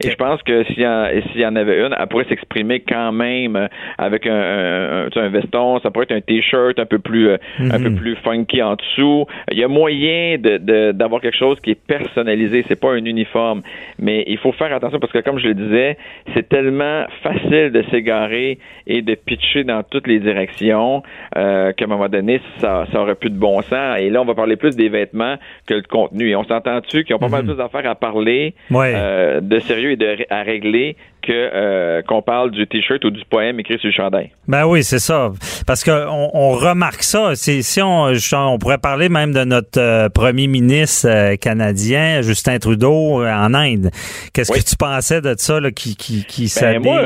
[0.03, 3.69] Et je pense que s'il y, y, en avait une, elle pourrait s'exprimer quand même
[3.99, 7.97] avec un, un, veston, ça pourrait être un t-shirt un peu plus un peu mhm.
[7.97, 9.27] plus funky en dessous.
[9.51, 13.61] Il y a moyen de d'avoir quelque chose qui est personnalisé, c'est pas un uniforme
[14.06, 15.97] mais il faut faire attention parce que, comme je le disais,
[16.33, 21.03] c'est tellement facile de s'égarer et de pitcher dans toutes les directions
[21.35, 23.97] euh, qu'à un moment donné, ça, ça aurait plus de bon sens.
[23.99, 26.29] Et là, on va parler plus des vêtements que le contenu.
[26.29, 27.47] Et on s'entend-tu qu'ils ont pas mal mhm.
[27.47, 30.95] plus d'affaires à parler, euh, de sérieux et de, à régler
[31.27, 34.31] que euh, qu'on parle du t-shirt ou du poème écrit sur le chandail.
[34.47, 35.31] Ben oui, c'est ça.
[35.65, 37.35] Parce que on, remarque ça.
[37.35, 43.23] Si on, on pourrait parler même de notre euh, premier ministre euh, canadien, Justin Trudeau,
[43.25, 43.89] en Inde.
[44.33, 47.01] Qu'est-ce que tu pensais de ça, là, qui, qui, qui ben moi,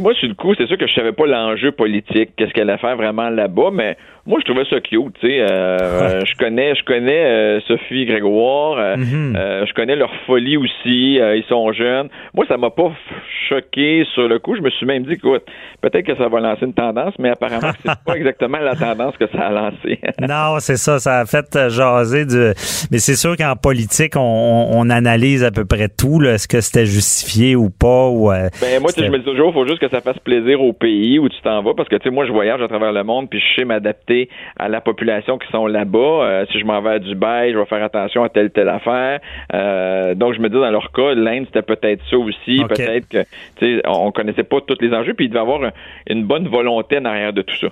[0.00, 2.78] moi, sur le coup, c'est sûr que je savais pas l'enjeu politique, qu'est-ce qu'elle allait
[2.78, 5.40] faire vraiment là-bas, mais moi, je trouvais ça cute, tu sais.
[5.40, 8.78] Euh, je connais, je connais euh, Sophie Grégoire.
[8.78, 9.34] Euh, mhm.
[9.66, 11.18] je connais leur folie aussi.
[11.18, 12.08] ils sont jeunes.
[12.32, 12.92] Moi, ça m'a pas
[13.48, 14.54] choqué sur le coup.
[14.54, 15.42] Je me suis même dit, écoute,
[15.80, 19.26] peut-être que ça va lancer une tendance, mais apparemment, c'est pas exactement la tendance que
[19.26, 19.98] ça a lancé.
[20.20, 21.00] non, c'est ça.
[21.00, 22.52] Ça a fait jaser du.
[22.92, 26.22] Mais c'est sûr qu'en politique, on, analyse à peu près tout.
[26.22, 28.28] Est-ce que c'était justifié ou pas ou.
[28.28, 31.18] ben moi, je me dis toujours, il faut juste que ça fasse plaisir au pays
[31.18, 33.28] où tu t'en vas, parce que tu sais, moi, je voyage à travers le monde,
[33.30, 34.11] puis je sais m'adapter
[34.58, 35.98] à la population qui sont là-bas.
[35.98, 39.20] Euh, si je m'en vais à Dubaï, je vais faire attention à telle telle affaire.
[39.54, 43.22] Euh, donc je me dis dans leur cas, l'Inde c'était peut-être ça aussi, peut-être que
[43.56, 45.60] tu sais on connaissait pas tous les enjeux, puis il devait avoir
[46.08, 47.68] une bonne volonté en arrière de tout ça.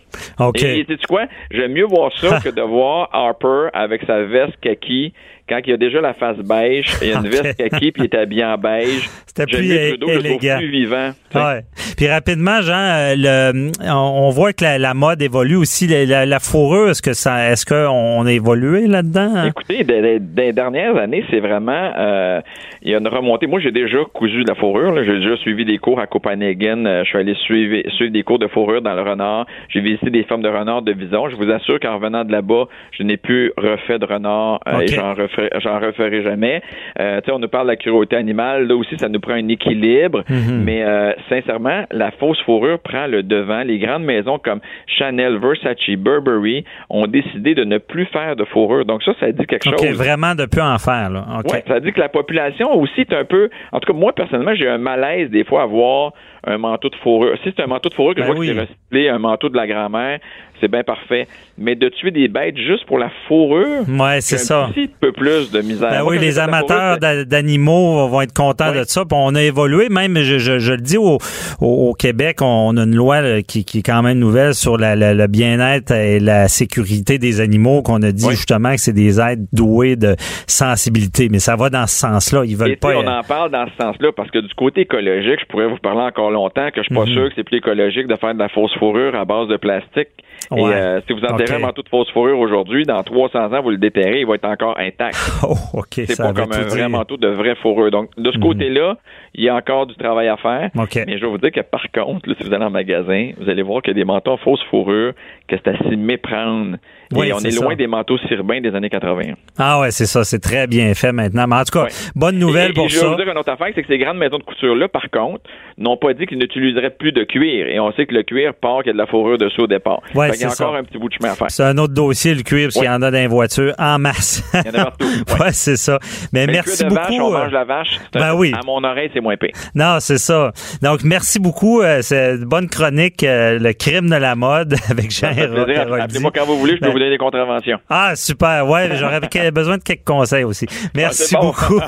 [0.55, 4.59] Et sais tu quoi, j'aime mieux voir ça que de voir Harper avec sa veste
[4.61, 5.13] kaki
[5.51, 8.05] quand il y a déjà la face beige, il y a une veste kaki puis
[8.05, 9.11] il est habillé en beige.
[9.27, 10.59] C'était plus élégant.
[10.59, 11.11] plus vivant.
[11.35, 11.63] Ouais.
[11.97, 15.87] Puis rapidement, Jean, euh, le, on voit que la, mode évolue aussi.
[15.87, 19.33] La, fourrure, est-ce que ça, est-ce qu'on a évolué là-dedans?
[19.37, 19.47] Hein?
[19.49, 22.41] Écoutez, des, des, dernières années, c'est vraiment, euh,
[22.83, 23.47] il y a une remontée.
[23.47, 25.03] Moi, j'ai déjà cousu de la fourrure.
[25.05, 26.85] J'ai déjà suivi des cours à Copenhagen.
[26.87, 29.47] Euh, je suis allé suivre, suivre des cours de fourrure dans le renard.
[29.69, 31.29] J'ai visité des femmes de renard de Vison.
[31.29, 35.15] Je vous assure qu'en revenant de là-bas, je n'ai plus refait de renard et j'en
[35.15, 36.63] refais j'en referai jamais.
[36.99, 38.67] Euh, on nous parle de la cruauté animale.
[38.67, 40.25] Là aussi, ça nous prend un équilibre.
[40.29, 40.63] Mhm.
[40.65, 43.63] Mais euh, sincèrement, la fausse fourrure prend le devant.
[43.63, 48.85] Les grandes maisons comme Chanel, Versace, Burberry ont décidé de ne plus faire de fourrure.
[48.85, 49.97] Donc ça, ça dit quelque chose.
[49.97, 51.11] vraiment de plus en faire.
[51.11, 51.25] Là.
[51.67, 53.51] ça dit que la population aussi est un peu...
[53.73, 56.13] En tout cas, moi, personnellement, j'ai un malaise des fois à voir
[56.47, 57.37] un manteau de fourrure.
[57.43, 59.49] Si c'est un manteau de fourrure que je ben vois que c'est recyclé, un manteau
[59.49, 60.19] de la grand-mère,
[60.61, 61.27] c'est bien parfait.
[61.59, 64.67] Mais de tuer des bêtes juste pour la fourrure, ouais, c'est ça.
[64.67, 65.91] Un petit peu plus de misère.
[65.91, 69.05] Ben oui, les amateurs d'animaux vont être contents de ça.
[69.05, 71.19] Puis on a évolué, même, je, je, le dis, au,
[71.61, 75.27] au, Québec, on a une loi qui, qui, est quand même nouvelle sur la, le
[75.27, 79.97] bien-être et la sécurité des animaux, qu'on a dit justement que c'est des êtres doués
[79.97, 80.15] de
[80.47, 81.29] sensibilité.
[81.29, 82.45] Mais ça va dans ce sens-là.
[82.47, 82.95] Ils veulent pas.
[82.97, 86.01] On en parle dans ce sens-là parce que du côté écologique, je pourrais vous parler
[86.01, 87.13] encore encore longtemps que je suis pas Mhm.
[87.13, 90.09] sûr que c'est plus écologique de faire de la fausse fourrure à base de plastique.
[90.51, 90.63] Ouais.
[90.63, 93.71] Et euh, si vous enterrez un manteau de fausse fourrure aujourd'hui, dans 300 ans, vous
[93.71, 95.17] le déterrez, il va être encore intact.
[95.43, 95.87] Oh, OK.
[95.95, 97.91] C'est ça pas comme un vrai manteau de vraie fourrure.
[97.91, 98.43] Donc, de ce Mhm.
[98.45, 98.97] côté-là,
[99.35, 100.71] il y a encore du travail à faire.
[100.75, 103.49] Mais je vais vous dire que par contre, là, si vous allez en magasin, vous
[103.49, 105.13] allez voir qu'il y a des manteaux en fausse fourrure,
[105.49, 106.77] que c'est à s'y méprendre.
[107.13, 107.75] Oui, Et on est loin ça.
[107.77, 109.33] des manteaux sirbains des années 80.
[109.59, 110.23] Ah ouais, c'est ça.
[110.25, 111.47] C'est très bien fait maintenant.
[111.49, 111.91] Mais en tout cas, Ouais.
[112.15, 113.09] bonne nouvelle Et- et pour je vais ça.
[113.09, 115.43] vous dire une autre affaire, c'est que ces grandes maisons de couture-là, par contre,
[115.79, 117.67] n'ont pas dit qu'ils n'utiliseraient plus de cuir.
[117.67, 119.67] Et on sait que le cuir part qu'il y a de la fourrure dessous au
[119.67, 120.03] départ.
[120.15, 120.81] Ouais, Fait qu'il y a c'est encore ça.
[120.81, 121.51] un petit bout de chemin à faire.
[121.51, 122.83] C'est un autre dossier, le cuir, parce Ouais.
[122.83, 124.43] qu'il y en a dans les voitures en masse.
[124.55, 125.07] Il y en a partout.
[125.31, 125.41] Ouais.
[125.47, 125.99] ouais, c'est ça.
[126.33, 127.23] Mais, Mais merci de vache, beaucoup.
[127.23, 128.01] on euh, mange la vache.
[128.13, 128.53] c'est ben oui.
[128.55, 129.51] À mon oreille, c'est moins pire.
[129.75, 130.53] Non, c'est ça.
[130.83, 131.81] Donc, merci beaucoup.
[131.83, 135.29] Euh, c'est une bonne chronique, euh, le crime de la mode avec Jean.
[135.31, 137.79] Appelez-moi quand vous voulez, je peux Ben- vous donner des contraventions.
[137.89, 138.67] Ah, super.
[138.69, 139.21] Ouais, j'aurais
[139.53, 140.67] besoin de quelques conseils aussi.
[140.95, 141.41] Merci bon.
[141.47, 141.81] beaucoup.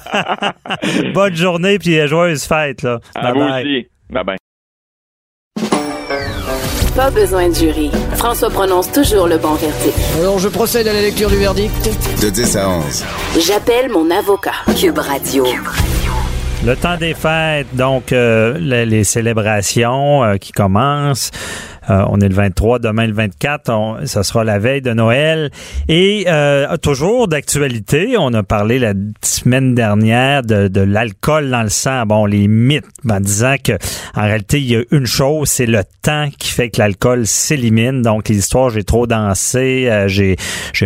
[1.14, 2.98] Bonne journée puis euh, joyeuse fête, là.
[3.14, 3.62] À Bye vous bye.
[3.62, 3.88] aussi.
[4.10, 4.41] Bye bye.
[6.96, 7.90] Pas besoin de jury.
[8.16, 9.96] François prononce toujours le bon verdict.
[10.18, 11.72] Alors je procède à la lecture du verdict.
[12.20, 13.04] De 10 à 11.
[13.38, 14.52] J'appelle mon avocat.
[14.78, 15.46] Cube Radio.
[16.64, 21.30] Le temps des fêtes, donc euh, les, les célébrations euh, qui commencent.
[21.90, 25.50] Euh, on est le 23, demain le 24, on, ça sera la veille de Noël.
[25.88, 31.68] Et euh, toujours d'actualité, on a parlé la semaine dernière de, de l'alcool dans le
[31.68, 32.06] sang.
[32.06, 33.72] Bon, les mythes, en disant que
[34.14, 38.02] en réalité, il y a une chose, c'est le temps qui fait que l'alcool s'élimine.
[38.02, 40.36] Donc, les histoires, j'ai trop dansé, euh, j'ai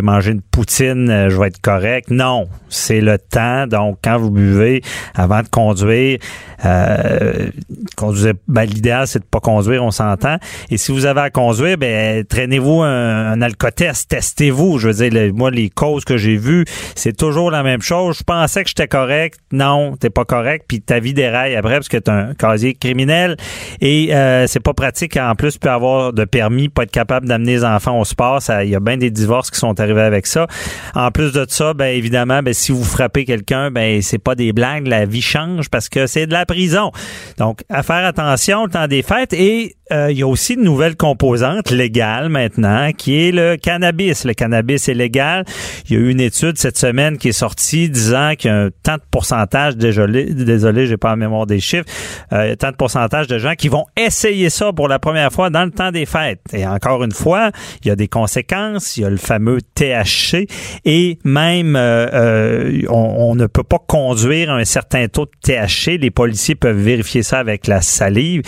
[0.03, 2.11] mangé une poutine, euh, je vais être correct.
[2.11, 3.67] Non, c'est le temps.
[3.67, 4.83] Donc, quand vous buvez
[5.15, 6.19] avant de conduire,
[6.65, 7.51] euh,
[7.97, 10.37] conduisez, ben, l'idéal, c'est de pas conduire, on s'entend.
[10.87, 14.79] Si vous avez à conduire, ben, traînez-vous un, un alcotest, testez-vous.
[14.79, 18.18] Je veux dire, moi, les causes que j'ai vues, c'est toujours la même chose.
[18.18, 19.40] Je pensais que j'étais correct.
[19.51, 20.66] Non, t'es pas correct.
[20.68, 23.37] Puis ta vie déraille après parce que t'as un casier criminel.
[23.81, 25.16] Et euh, c'est pas pratique.
[25.16, 28.40] En plus, peut avoir de permis, pas être capable d'amener les enfants au sport.
[28.62, 30.46] Il y a bien des divorces qui sont arrivés avec ça.
[30.94, 34.53] En plus de ça, ben évidemment, ben, si vous frappez quelqu'un, ben c'est pas des
[34.53, 34.87] blagues.
[34.87, 36.92] La vie change parce que c'est de la prison.
[37.38, 39.33] Donc, à faire attention le temps des fêtes.
[39.33, 44.25] Et euh, il y a aussi une nouvelle composante légale maintenant, qui est le cannabis.
[44.25, 45.45] Le cannabis est légal.
[45.89, 48.57] Il y a eu une étude cette semaine qui est sortie disant qu'il y a
[48.57, 51.87] un tant de pourcentage, désolé, désolé, j'ai pas la mémoire des chiffres,
[52.33, 55.65] euh, tant de pourcentage de gens qui vont essayer ça pour la première fois dans
[55.65, 56.41] le temps des fêtes.
[56.53, 57.51] Et encore une fois,
[57.83, 58.97] il y a des conséquences.
[58.97, 60.47] Il y a le fameux THC
[60.85, 65.99] et même euh, euh, on, on ne peut pas conduire un certain taux de THC.
[65.99, 68.43] Les policiers peuvent vérifier ça avec la salive.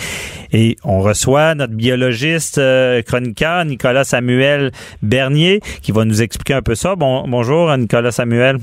[0.51, 1.73] Et on reçoit notre
[2.19, 6.95] biologiste euh, chroniqueur, Nicolas Samuel Bernier, qui va nous expliquer un peu ça.
[6.95, 8.57] Bon, bonjour, Nicolas Samuel.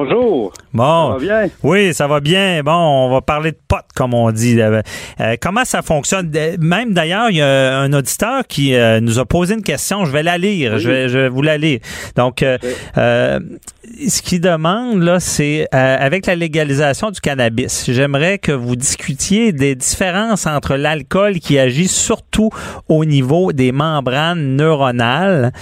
[0.00, 0.52] Bonjour.
[0.74, 1.06] Bon.
[1.08, 1.50] Ça va bien?
[1.62, 2.62] Oui, ça va bien.
[2.62, 4.60] Bon, on va parler de potes, comme on dit.
[4.60, 4.82] Euh,
[5.20, 6.28] euh, comment ça fonctionne?
[6.30, 10.04] De- Même d'ailleurs, il y a un auditeur qui euh, nous a posé une question.
[10.04, 10.78] Je vais la lire.
[10.78, 11.78] Je, vais, je vais vous la lire.
[12.14, 12.58] Donc, euh,
[12.98, 13.40] euh,
[14.06, 19.52] ce qu'il demande, là, c'est euh, avec la légalisation du cannabis, j'aimerais que vous discutiez
[19.52, 22.50] des différences entre l'alcool qui agit surtout
[22.90, 25.52] au niveau des membranes neuronales.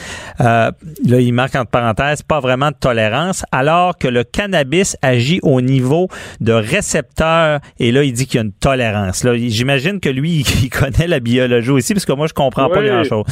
[0.41, 0.73] Euh,
[1.07, 5.61] là, il marque entre parenthèses, pas vraiment de tolérance, alors que le cannabis agit au
[5.61, 6.09] niveau
[6.41, 7.61] de récepteurs.
[7.79, 9.25] Et là, il dit qu'il y a une tolérance.
[9.25, 12.83] Là, j'imagine que lui, il connaît la biologie aussi, parce que moi, je comprends pas
[12.83, 13.25] grand-chose.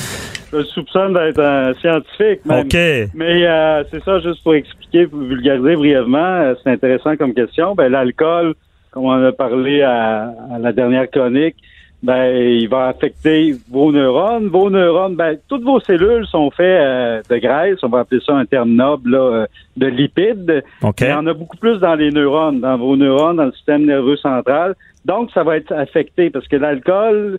[0.53, 2.45] Je le soupçonne d'être un scientifique.
[2.45, 2.69] Même.
[3.15, 7.75] Mais euh, c'est ça, juste pour expliquer, pour vulgariser brièvement, euh, c'est intéressant comme question.
[7.75, 8.55] Ben, l'alcool,
[8.91, 11.57] comme on a parlé à, à la dernière chronique,
[12.03, 14.49] ben, il va affecter vos neurones.
[14.49, 18.35] Vos neurones, ben, toutes vos cellules sont faites euh, de graisse, on va appeler ça
[18.35, 20.65] un terme noble, là, euh, de lipides.
[20.83, 21.01] OK.
[21.01, 23.87] Il y en a beaucoup plus dans les neurones, dans vos neurones, dans le système
[23.87, 24.75] nerveux central.
[25.05, 27.39] Donc, ça va être affecté parce que l'alcool,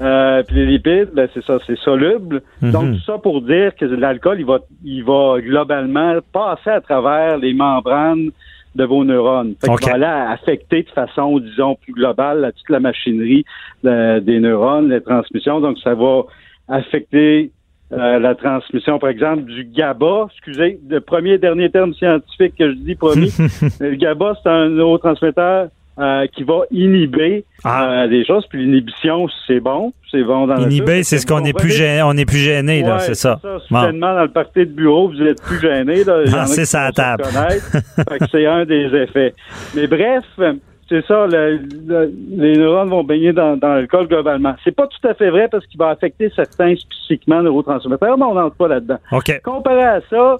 [0.00, 2.42] euh, puis les lipides, ben, c'est ça, c'est soluble.
[2.62, 2.70] Mhm.
[2.70, 7.36] Donc, tout ça pour dire que l'alcool, il va, il va globalement passer à travers
[7.36, 8.30] les membranes
[8.74, 9.54] de vos neurones.
[9.60, 9.80] Fait OK.
[9.80, 13.44] qu'il va aller affecter de façon, disons, plus globale là, toute la machinerie
[13.84, 15.60] euh, des neurones, les transmissions.
[15.60, 16.22] Donc, ça va
[16.68, 17.50] affecter
[17.92, 20.28] euh, la transmission, par exemple, du GABA.
[20.30, 23.34] Excusez, le premier et dernier terme scientifique que je dis, promis.
[23.80, 28.04] le GABA, c'est un neurotransmetteur euh, qui va inhiber Ah.
[28.04, 28.46] euh, des choses.
[28.48, 29.92] Puis l'inhibition, c'est bon.
[30.10, 31.04] C'est bon dans nature.
[31.04, 33.38] c'est ce qu'on est plus gêné, on est plus gêné, là, c'est ça.
[33.42, 33.58] Bon.
[33.60, 36.02] Soudainement, dans le party de bureau, vous êtes plus gêné.
[36.04, 36.22] Là.
[36.24, 37.24] Il y en a c'est qui ça, à vont se table.
[38.32, 39.34] c'est un des effets.
[39.76, 40.24] Mais bref,
[40.88, 44.54] c'est ça, le- le- les neurones vont baigner dans, dans l'alcool globalement.
[44.64, 48.34] C'est pas tout à fait vrai parce qu'il va affecter certains spécifiquement neurotransmetteurs, mais on
[48.34, 48.98] n'entre pas là-dedans.
[49.12, 49.40] OK.
[49.44, 50.38] Comparé à ça,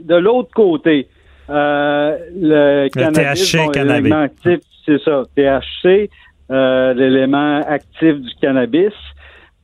[0.00, 1.08] de l'autre côté,
[1.48, 4.02] le, cannabis, THC, bon, cannabis.
[4.02, 6.10] l'élément actif, c'est ça, THC,
[6.50, 8.92] euh, l'élément actif du cannabis,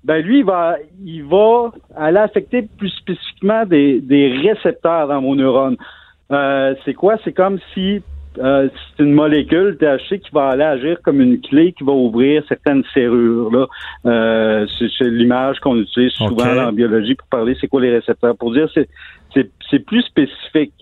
[0.05, 5.35] ben lui, il va, il va aller affecter plus spécifiquement des, des récepteurs dans vos
[5.35, 5.77] neurones.
[6.31, 7.17] Euh, c'est quoi?
[7.25, 8.03] C'est comme si
[8.39, 12.43] euh, c'est une molécule THC qui va aller agir comme une clé qui va ouvrir
[12.49, 13.51] certaines serrures.
[13.51, 13.67] Là.
[14.07, 18.37] Euh, c'est, l'image qu'on utilise souvent en biologie pour parler c'est quoi les récepteurs.
[18.37, 18.89] Pour dire c'est,
[19.33, 20.73] c'est, c'est plus spécifique.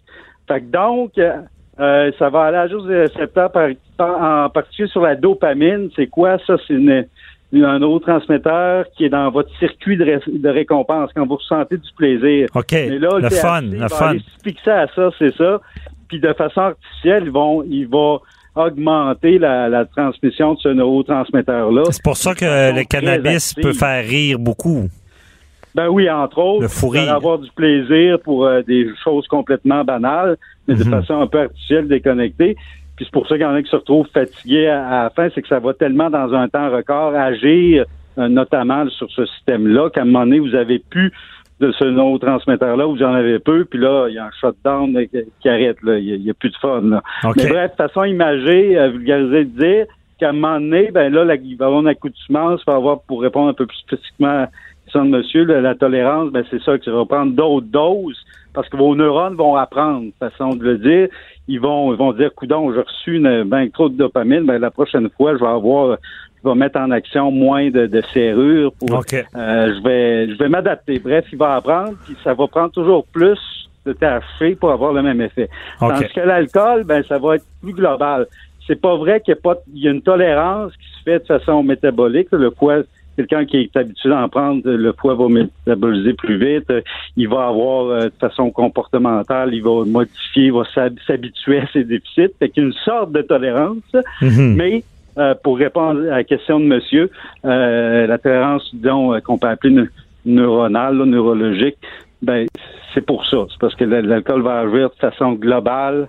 [0.48, 3.50] Fait que donc, euh, ça va aller agir sur les récepteurs
[3.98, 5.90] en particulier sur la dopamine.
[5.96, 6.38] C'est quoi?
[6.46, 6.56] Ça?
[6.66, 7.06] C'est une,
[7.54, 12.48] un neurotransmetteur qui est dans votre circuit de, récompense quand vous ressentez du plaisir.
[12.54, 12.72] OK.
[12.72, 14.16] là, le, fun, le fun.
[14.42, 15.60] fixer à ça, c'est ça.
[16.08, 18.18] Puis de façon artificielle, ils vont, il va
[18.54, 21.84] augmenter la, transmission de ce neurotransmetteur-là.
[21.90, 24.88] C'est pour ça que le cannabis peut faire rire beaucoup.
[25.74, 26.68] Ben oui, entre autres.
[26.68, 30.36] Fou avoir du plaisir pour euh, des choses complètement banales,
[30.68, 30.90] mais de mhm.
[30.90, 32.56] façon un peu artificielle, déconnectée.
[32.96, 35.28] Puis c'est pour ça qu'il y en a qui se retrouvent fatigués à, la fin,
[35.34, 37.86] c'est que ça va tellement dans un temps record agir,
[38.18, 41.12] euh, notamment sur ce système-là, qu'à un moment donné, vous avez plus
[41.60, 44.98] de ce neurotransmetteur-là, vous en avez peu, puis là, il y a un shutdown
[45.40, 45.98] qui arrête, là.
[45.98, 46.82] Il n'y a, plus de fun.
[46.82, 47.02] Là.
[47.36, 49.86] Mais bref, de façon imagée, euh, vulgarisée de dire
[50.18, 53.22] qu'à un moment donné, ben là, il va y avoir une accoutumance, va avoir, pour
[53.22, 54.46] répondre un peu plus spécifiquement
[55.00, 58.18] monsieur, la tolérance, ben c'est ça, que ça va prendre d'autres doses,
[58.52, 61.08] parce que vos neurones vont apprendre, façon de le dire.
[61.48, 64.70] Ils vont, ils vont dire, coudon, j'ai reçu une, ben, trop de dopamine, ben, la
[64.70, 65.98] prochaine fois, je vais avoir
[66.42, 68.72] je vais mettre en action moins de, de serrures.
[68.72, 70.98] Pour, euh, je vais, je vais m'adapter.
[70.98, 73.38] Bref, il va apprendre, puis ça va prendre toujours plus
[73.86, 75.48] de THC pour avoir le même effet.
[75.78, 78.26] Tandis que l'alcool, ben, ça va être plus global.
[78.66, 81.18] C'est pas vrai qu'il y a pas, il y a une tolérance qui se fait
[81.18, 82.28] de façon métabolique.
[82.32, 82.82] Le foie,
[83.16, 86.72] quelqu'un qui est habitué à en prendre, le foie va métaboliser plus vite.
[87.16, 90.64] Il va avoir, euh, de façon comportementale, il va modifier, il va
[91.06, 92.32] s'habituer à ses déficits.
[92.38, 94.54] Fait qu'il y a une sorte de tolérance, mhm.
[94.56, 94.84] mais
[95.18, 97.10] euh, pour répondre à la question de monsieur,
[97.44, 99.84] euh, la tolérance, disons, euh, qu'on peut appeler
[100.24, 101.76] neuronale, neurologique,
[102.22, 102.46] ben
[102.94, 103.38] c'est pour ça.
[103.50, 106.08] C'est parce que l'alcool va agir de façon globale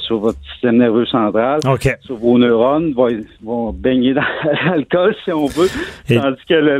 [0.00, 1.60] sur votre système nerveux central,
[2.00, 3.08] sur vos neurones, vont,
[3.42, 4.22] vont baigner dans
[4.66, 5.68] l'alcool si on veut,
[6.08, 6.78] tandis que le,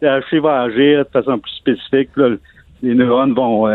[0.00, 2.10] le, va agir de façon plus spécifique.
[2.82, 3.68] les neurones vont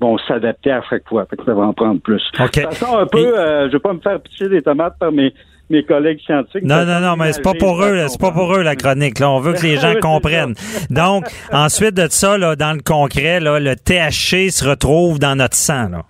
[0.00, 1.26] vont s'adapter à chaque fois.
[1.26, 2.22] Fait que ça va en prendre plus.
[2.32, 3.34] De façon un peu,
[3.66, 5.32] je vais pas me faire pitcher des tomates par mes
[5.72, 6.64] mes collègues scientifiques.
[6.64, 9.18] Non, non, non, mais c'est pas pour eux, c'est pas pour eux la chronique.
[9.18, 9.30] Là.
[9.30, 10.54] On veut que les gens comprennent.
[10.90, 15.56] Donc, ensuite de ça, là, dans le concret, là, le THC se retrouve dans notre
[15.56, 15.88] sang.
[15.88, 16.02] Là.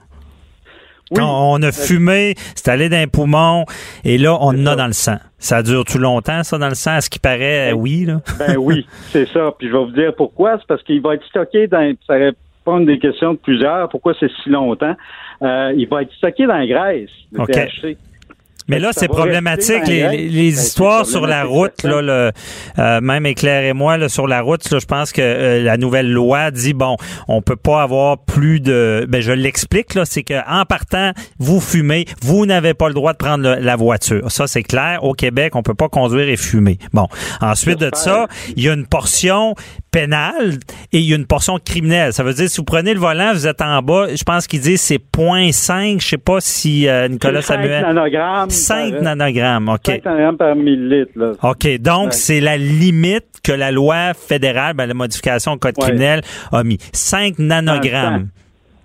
[1.14, 3.64] Quand on a fumé, c'est allé dans les poumons,
[4.04, 5.16] et là, on en a dans le sang.
[5.38, 6.92] Ça dure tout longtemps, ça, dans le sang?
[6.92, 8.20] À ce qui paraît, ben, oui, là?
[8.38, 9.52] ben oui, c'est ça.
[9.58, 10.56] Puis je vais vous dire pourquoi.
[10.58, 11.94] C'est parce qu'il va être stocké dans...
[12.06, 13.88] Ça répond des questions de plusieurs.
[13.88, 14.94] Pourquoi c'est si longtemps?
[15.42, 17.96] Euh, il va être stocké dans la graisse, le THC.
[18.68, 19.86] Mais là, c'est problématique.
[19.86, 22.30] Les, les, ben, histoires sur la route, là, le,
[22.78, 25.76] euh, même Éclair et moi, là, sur la route, là, je pense que euh, la
[25.76, 26.96] nouvelle loi dit bon,
[27.28, 29.06] on peut pas avoir plus de.
[29.08, 33.12] Ben, je l'explique là, c'est que en partant, vous fumez, vous n'avez pas le droit
[33.12, 34.30] de prendre la voiture.
[34.30, 35.02] Ça, c'est clair.
[35.02, 36.78] Au Québec, on peut pas conduire et fumer.
[36.92, 37.08] Bon,
[37.40, 39.54] ensuite de ça, il y a une portion
[39.92, 40.54] pénale
[40.92, 42.12] et il y a une portion criminelle.
[42.12, 44.06] Ça veut dire si vous prenez le volant, vous êtes en bas.
[44.14, 46.00] Je pense qu'il dit c'est 0.5.
[46.00, 47.84] Je sais pas si euh, Nicolas Samuel.
[48.48, 49.86] 5 nanogrammes, OK.
[49.86, 51.12] 5 nanogrammes par millilitre.
[51.14, 51.32] Là.
[51.42, 56.22] OK, donc c'est la limite que la loi fédérale, ben, la modification au code criminel
[56.50, 56.78] a mis.
[56.92, 58.28] 5 nanogrammes.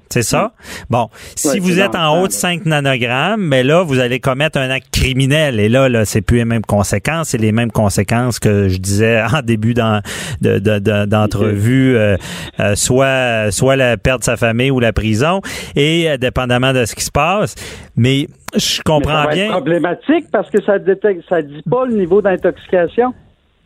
[0.10, 0.54] C'est ça?
[0.90, 4.70] Bon, si vous êtes en haut de 5 nanogrammes, mais là, vous allez commettre un
[4.70, 5.60] acte criminel.
[5.60, 7.30] Et là, là c'est plus les mêmes conséquences.
[7.30, 12.18] C'est les mêmes conséquences que je disais en début d'entrevue, de, euh,
[12.60, 15.42] euh, soit, soit la perte de sa famille ou la prison,
[15.76, 17.56] et euh, dépendamment de ce qui se passe.
[17.96, 19.46] Mais je comprends mais ça bien.
[19.46, 23.14] C'est problématique parce que ça détecte, ça dit pas le niveau d'intoxication.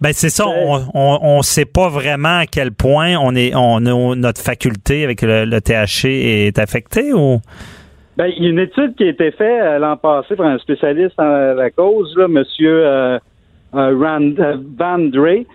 [0.02, 3.80] Ben c'est ça, on, on, sait pas vraiment à quel point on est on
[4.16, 7.40] notre faculté avec le, THC est affectée ou?
[8.18, 10.58] Ben, il y a une étude qui a été faite euh, l'an passé par un
[10.58, 13.20] spécialiste en la cause, là, monsieur euh,
[13.76, 14.34] euh, Rand,
[14.78, 15.46] Van Dre.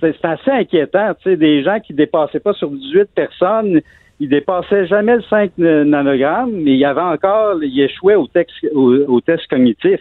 [0.00, 3.80] c'est assez inquiétant, tu sais, des gens qui dépassaient pas sur 18 personnes,
[4.20, 8.56] ils dépassaient jamais le 5 nanogrammes, mais il y avait encore, ils échouaient au, texte,
[8.74, 10.00] au, au test cognitif.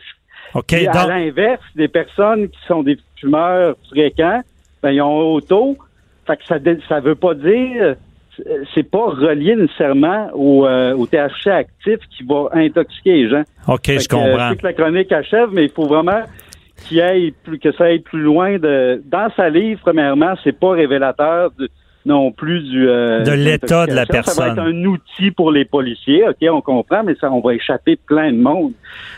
[0.55, 4.41] À l'inverse, des personnes qui sont des fumeurs fréquents,
[4.81, 5.77] ben, ils ont auto.
[6.25, 7.95] Fait que ça ça veut pas dire
[8.73, 13.43] c'est pas relié nécessairement au, euh, au, THC actif qui va intoxiquer les gens.
[13.67, 14.49] OK, je comprends.
[14.51, 16.23] je que la chronique achève, mais il faut vraiment
[16.83, 19.01] qu'il aille plus, que ça aille plus loin de.
[19.05, 21.69] Dans sa livre, premièrement, c'est pas révélateur de,
[22.05, 24.33] non plus du euh, de l'état de la personne.
[24.33, 27.55] Ça va être un outil pour les policiers, ok, on comprend, mais ça, on va
[27.55, 28.73] échapper plein de monde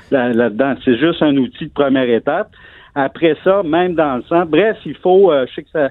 [0.10, 0.76] là-dedans.
[0.86, 2.50] c'est juste un outil de première étape.
[2.96, 4.46] après ça, même dans le sang.
[4.46, 5.90] Bref, il faut, euh, je sais que ça,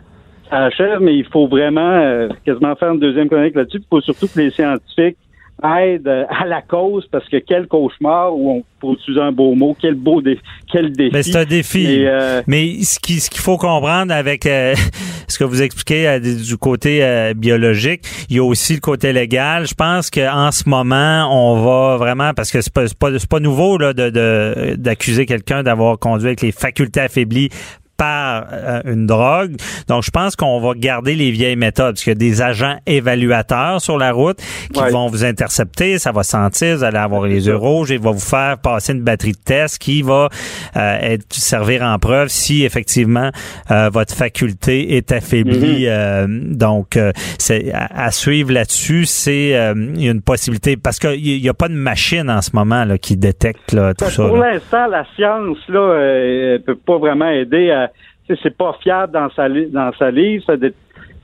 [0.51, 3.79] ça achève, mais il faut vraiment euh, quasiment faire une deuxième chronique là-dessus.
[3.79, 5.19] Il faut surtout que les scientifiques
[5.64, 9.74] euh, à la cause parce que quel cauchemar ou on pour utiliser un beau mot,
[9.81, 11.11] quel beau défi, quel défi.
[11.14, 11.85] Mais c'est un défi.
[11.87, 14.74] Et, euh, Mais ce qui- ce qu'il faut comprendre avec euh,
[15.28, 19.66] ce que vous expliquez euh, du côté biologique, il y a aussi le côté légal.
[19.66, 23.28] Je pense qu'en ce moment, on va vraiment parce que c'est pas c'est pas, c'est
[23.28, 27.49] pas nouveau là de de- d'accuser quelqu'un d'avoir conduit avec les facultés affaiblies
[27.97, 29.57] par euh, une drogue.
[29.88, 32.76] Donc, je pense qu'on va garder les vieilles méthodes, parce qu'il y a des agents
[32.86, 34.38] évaluateurs sur la route
[34.72, 34.90] qui Ouais.
[34.90, 38.18] vont vous intercepter, ça va sentir, vous allez avoir les yeux rouges et va vous
[38.18, 40.28] faire passer une batterie de test qui va
[40.76, 43.30] euh, être, servir en preuve si effectivement
[43.70, 45.86] euh, votre faculté est affaiblie.
[45.88, 51.49] Euh, donc, euh, c'est à, à suivre là-dessus, c'est euh, une possibilité parce qu'il n'y
[51.49, 54.26] a pas de machine en ce moment là, qui détecte là, tout ça.
[54.26, 57.86] pour l'instant, la science là, peut pas vraiment aider à.
[58.43, 60.45] C'est pas fiable dans sa dans sa livre.
[60.47, 60.55] ça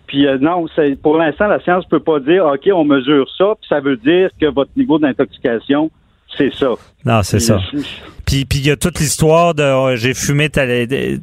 [0.06, 0.66] Puis euh, non,
[1.02, 4.30] pour l'instant, la science peut pas dire OK, on mesure ça, puis ça veut dire
[4.40, 5.90] que votre niveau d'intoxication,
[6.36, 6.70] c'est ça.
[7.04, 7.54] Non, c'est ça.
[7.74, 7.80] euh,
[8.26, 11.20] Puis il y a toute l'histoire de euh, j'ai fumé tel- de-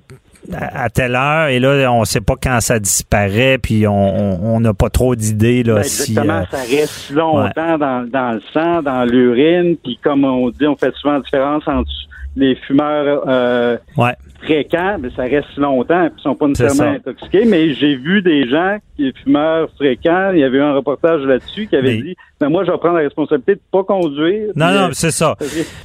[0.53, 4.89] à telle heure et là on sait pas quand ça disparaît puis on n'a pas
[4.89, 9.75] trop d'idées là Ben, si euh, ça reste longtemps dans, dans le sang, dans l'urine,
[9.83, 11.89] puis comme on dit, on fait souvent la différence entre
[12.35, 14.13] les fumeurs euh, ouais.
[14.41, 18.77] fréquents, mais ça reste longtemps, ils sont pas nécessairement intoxiqués, mais j'ai vu des gens
[18.95, 22.49] qui fumeurs fréquents, il y avait eu un reportage là-dessus qui avait Mais- dit ben
[22.49, 24.51] moi je vais prendre la responsabilité de pas conduire.
[24.55, 25.35] non non euh, mais c'est ça.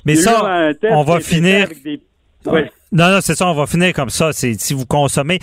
[0.04, 2.00] mais ça, on va finir- avec des-
[2.46, 2.70] Ouais.
[2.94, 4.32] Non, non, c'est ça, on va finir comme ça.
[4.32, 5.40] C'est si vous consommez,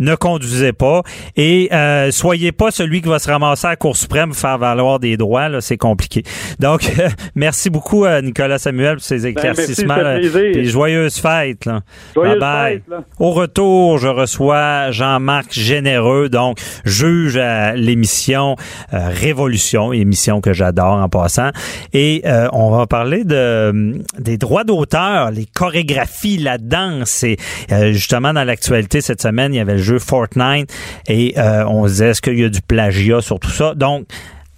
[0.00, 1.02] ne conduisez pas
[1.36, 4.56] et euh, soyez pas celui qui va se ramasser à la Cour suprême pour faire
[4.56, 5.50] valoir des droits.
[5.50, 6.22] Là, c'est compliqué.
[6.58, 6.90] Donc,
[7.34, 9.94] merci beaucoup à Nicolas Samuel pour ces éclaircissements.
[9.96, 10.56] Ben, plaisir.
[10.56, 11.66] Et joyeuses fêtes.
[11.66, 11.82] Là.
[12.14, 12.72] Joyeuses Bye-bye.
[12.72, 13.04] fêtes, là.
[13.18, 18.56] Au retour, je reçois Jean-Marc Généreux, donc juge à l'émission
[18.94, 21.50] euh, Révolution, émission que j'adore en passant.
[21.92, 26.56] Et euh, on va parler de des droits d'auteur, les chorégraphies, la
[26.90, 27.22] danse.
[27.24, 27.36] Et
[27.72, 30.72] euh, justement, dans l'actualité cette semaine, il y avait le jeu Fortnite
[31.08, 33.74] et euh, on se disait, est-ce qu'il y a du plagiat sur tout ça?
[33.74, 34.06] Donc,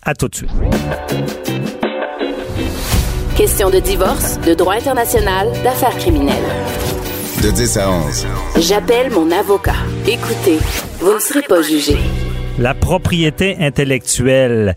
[0.03, 0.51] à tout de suite.
[3.37, 6.35] Question de divorce, de droit international, d'affaires criminelles.
[7.43, 8.27] De 10 à 11.
[8.59, 9.77] J'appelle mon avocat.
[10.09, 10.59] Écoutez,
[10.99, 11.97] vous ne serez pas jugé.
[12.59, 14.75] La propriété intellectuelle.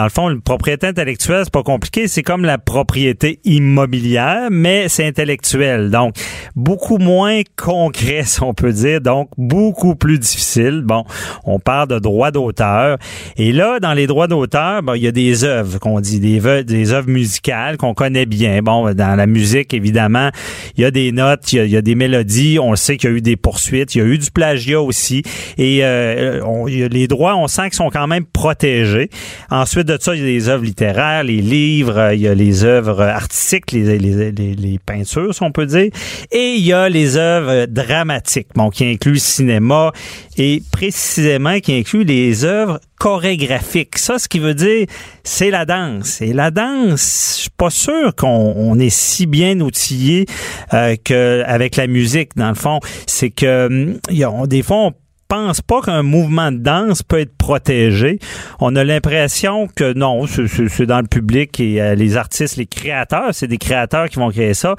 [0.00, 4.88] Dans le fond, une propriété intellectuelle, c'est pas compliqué, c'est comme la propriété immobilière, mais
[4.88, 5.90] c'est intellectuel.
[5.90, 6.14] Donc,
[6.56, 10.80] beaucoup moins concret, si on peut dire, donc beaucoup plus difficile.
[10.86, 11.04] Bon,
[11.44, 12.96] on parle de droits d'auteur.
[13.36, 16.46] Et là, dans les droits d'auteur, ben, il y a des œuvres qu'on dit, des,
[16.46, 18.62] œuvres- des œuvres musicales qu'on connaît bien.
[18.62, 20.30] Bon, dans la musique, évidemment,
[20.78, 23.16] il y a des notes, il y a, des mélodies, on sait qu'il y a
[23.16, 25.24] eu des poursuites, il y a eu du plagiat aussi.
[25.58, 26.40] Et euh,
[26.88, 29.10] les droits, on sent qu'ils sont quand même protégés.
[29.50, 32.64] Ensuite de ça, il y a les œuvres littéraires, les livres, il y a les
[32.64, 35.90] œuvres artistiques, les, les, les, peintures, si on peut dire.
[36.30, 39.92] Et il y a les œuvres dramatiques, bon, qui incluent le cinéma
[40.36, 43.98] et précisément qui incluent les œuvres chorégraphiques.
[43.98, 44.86] Ça, ce qui veut dire,
[45.24, 46.20] c'est la danse.
[46.20, 50.26] Et la danse, je suis pas sûr qu'on on est si bien outillé
[50.74, 52.36] euh, que avec la musique.
[52.36, 54.92] Dans le fond, c'est que hum, des fois on
[55.30, 58.20] pense pas qu'un mouvement de danse peut être protégé.
[58.60, 63.30] On a l'impression que non, c'est- dans le public et euh, les artistes, les créateurs,
[63.32, 64.76] c'est des créateurs qui vont créer ça,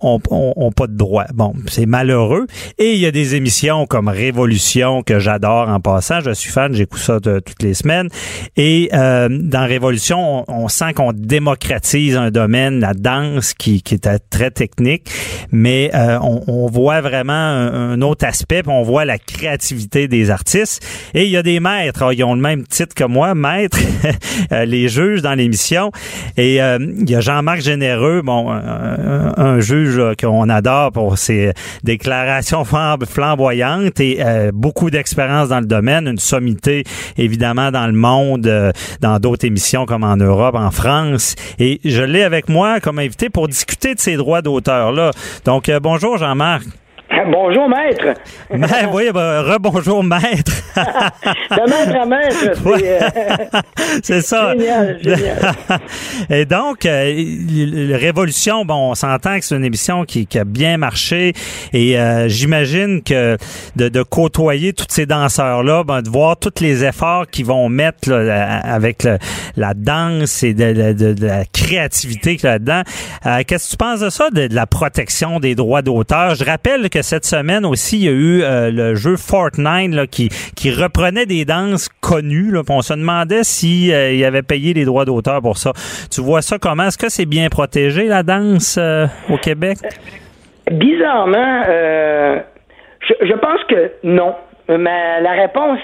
[0.00, 1.26] ont, ont pas de droit.
[1.34, 2.46] Bon, c'est malheureux.
[2.78, 6.20] Et il y a des émissions comme Révolution que j'adore en passant.
[6.20, 8.08] Je suis fan, j'écoute ça toutes les semaines.
[8.56, 13.94] Et euh, dans Révolution, on, on sent qu'on démocratise un domaine, la danse, qui, qui
[13.94, 15.10] est euh, très technique,
[15.52, 20.82] mais on, on voit vraiment un, autre aspect, puis on voit la créativité des artistes.
[21.12, 23.78] Et il y a des maîtres, ils ont le même titre que moi, maître,
[24.52, 25.90] euh, les juges dans l'émission.
[26.36, 31.18] Et euh, il y a Jean-Marc Généreux, bon, un, un juge là, qu'on adore pour
[31.18, 31.52] ses
[31.82, 36.84] déclarations flamb- flamboyantes et euh, beaucoup d'expérience dans le domaine, une sommité
[37.16, 41.34] évidemment dans le monde, euh, dans d'autres émissions comme en Europe, en France.
[41.58, 45.10] Et je l'ai avec moi comme invité pour discuter de ces droits d'auteur-là.
[45.44, 46.64] Donc, euh, bonjour Jean-Marc.
[47.30, 48.14] Bonjour, maître.
[48.50, 50.52] Ben, oui, ben, rebonjour maître.
[50.74, 52.98] De maître à maître, c'est Ouais.
[53.02, 53.60] euh,
[54.02, 54.52] C'est ça.
[54.52, 55.54] Génial, génial.
[56.30, 60.76] Et donc, euh, Révolution, bon, on s'entend que c'est une émission qui, qui a bien
[60.78, 61.32] marché
[61.72, 63.36] et euh, j'imagine que
[63.76, 68.10] de, de côtoyer tous ces danseurs-là, ben, de voir tous les efforts qu'ils vont mettre
[68.10, 69.18] là, avec le-
[69.56, 72.82] la danse et de, de- de- la créativité qu'il y a là-dedans.
[73.26, 76.34] Euh, Qu'est-ce que tu penses de ça, de, de la protection des droits d'auteur?
[76.34, 80.06] Je rappelle que cette semaine aussi, il y a eu euh, le jeu Fortnite là,
[80.06, 82.52] qui, qui reprenait des danses connues.
[82.52, 85.72] Là, on se demandait s'il si, euh, avait payé les droits d'auteur pour ça.
[86.10, 86.84] Tu vois ça comment?
[86.84, 89.78] Est-ce que c'est bien protégé, la danse euh, au Québec?
[90.70, 94.34] Bizarrement, je, je pense que non.
[94.68, 95.80] Mais la réponse,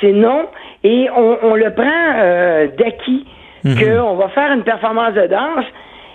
[0.00, 0.46] c'est non.
[0.84, 3.26] Et on, on le prend d'acquis
[3.64, 3.76] mhm.
[3.76, 5.64] qu'on va faire une performance de danse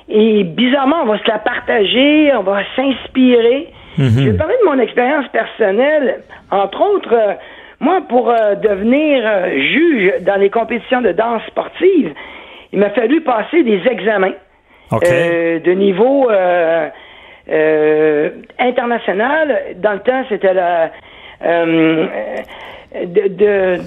[0.07, 3.69] et bizarrement, on va se la partager, on va s'inspirer.
[3.97, 4.09] Mhm.
[4.09, 6.21] Je vais parler de mon expérience personnelle.
[6.51, 7.33] Entre autres, euh,
[7.79, 12.13] moi, pour euh, devenir euh, juge dans les compétitions de danse sportive,
[12.73, 14.33] il m'a fallu passer des examens
[14.91, 16.29] de niveau
[18.59, 19.61] international.
[19.77, 20.91] Dans le temps, c'était la
[21.41, 23.77] de, de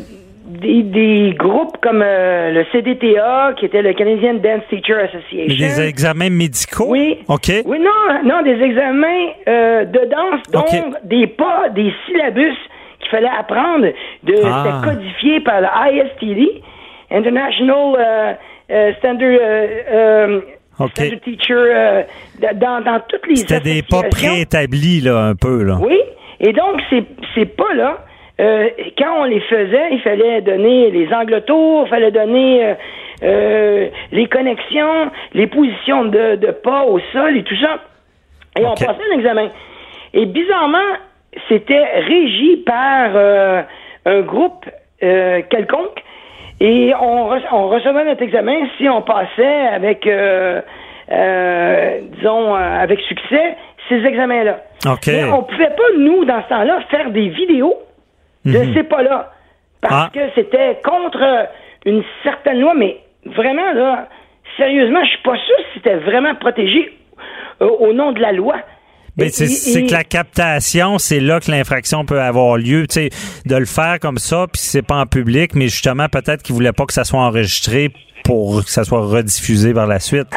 [0.48, 5.46] des, groupes comme euh, le CDTA, qui était le Canadian Dance Teacher Association.
[5.46, 6.86] Des examens médicaux?
[6.88, 7.18] Oui.
[7.28, 7.52] OK.
[7.64, 12.56] Oui, non, non, des examens euh, de danse, donc des pas, des syllabus
[13.00, 13.86] qu'il fallait apprendre,
[14.24, 14.82] de ah.
[14.84, 16.62] codifiés par le ISTD,
[17.10, 18.36] International
[18.70, 20.42] euh, Standard...
[20.92, 22.04] Standard Teacher,
[22.54, 25.76] dans, dans toutes les C'était des pas préétablis, là, un peu, là.
[25.80, 25.98] Oui,
[26.38, 27.02] et donc, ces,
[27.34, 27.98] ces pas-là,
[28.40, 32.74] euh, quand on les faisait, il fallait donner les angles tours, il fallait donner euh,
[33.24, 37.80] euh, les connexions, les positions de, de, pas au sol et tout ça.
[38.58, 39.48] Et on passait un examen.
[40.14, 40.78] Et bizarrement,
[41.48, 43.10] c'était régi par
[44.06, 44.64] un groupe
[45.00, 46.02] quelconque.
[46.60, 50.08] Et on, on, recevait notre examen si on passait avec,
[52.16, 53.56] disons, avec succès
[53.88, 54.60] ces examens-là.
[55.06, 57.76] Mais on pouvait pas, nous, dans ce temps-là, faire des vidéos
[58.52, 58.74] de mhm.
[58.74, 59.32] ces pas-là.
[59.80, 60.10] Parce ah.
[60.12, 61.48] que c'était contre
[61.84, 64.08] une certaine loi, mais vraiment, là,
[64.56, 66.92] sérieusement, je suis pas sûr si c'était vraiment protégé
[67.62, 68.56] euh, au nom de la loi.
[69.16, 72.86] Mais c'est que la captation, c'est là que l'infraction peut avoir lieu.
[72.86, 73.10] Tu sais,
[73.46, 76.72] de le faire comme ça, puis c'est pas en public, mais justement, peut-être qu'ils voulaient
[76.72, 77.90] pas que ça soit enregistré
[78.24, 80.28] pour que ça soit rediffusé par la suite.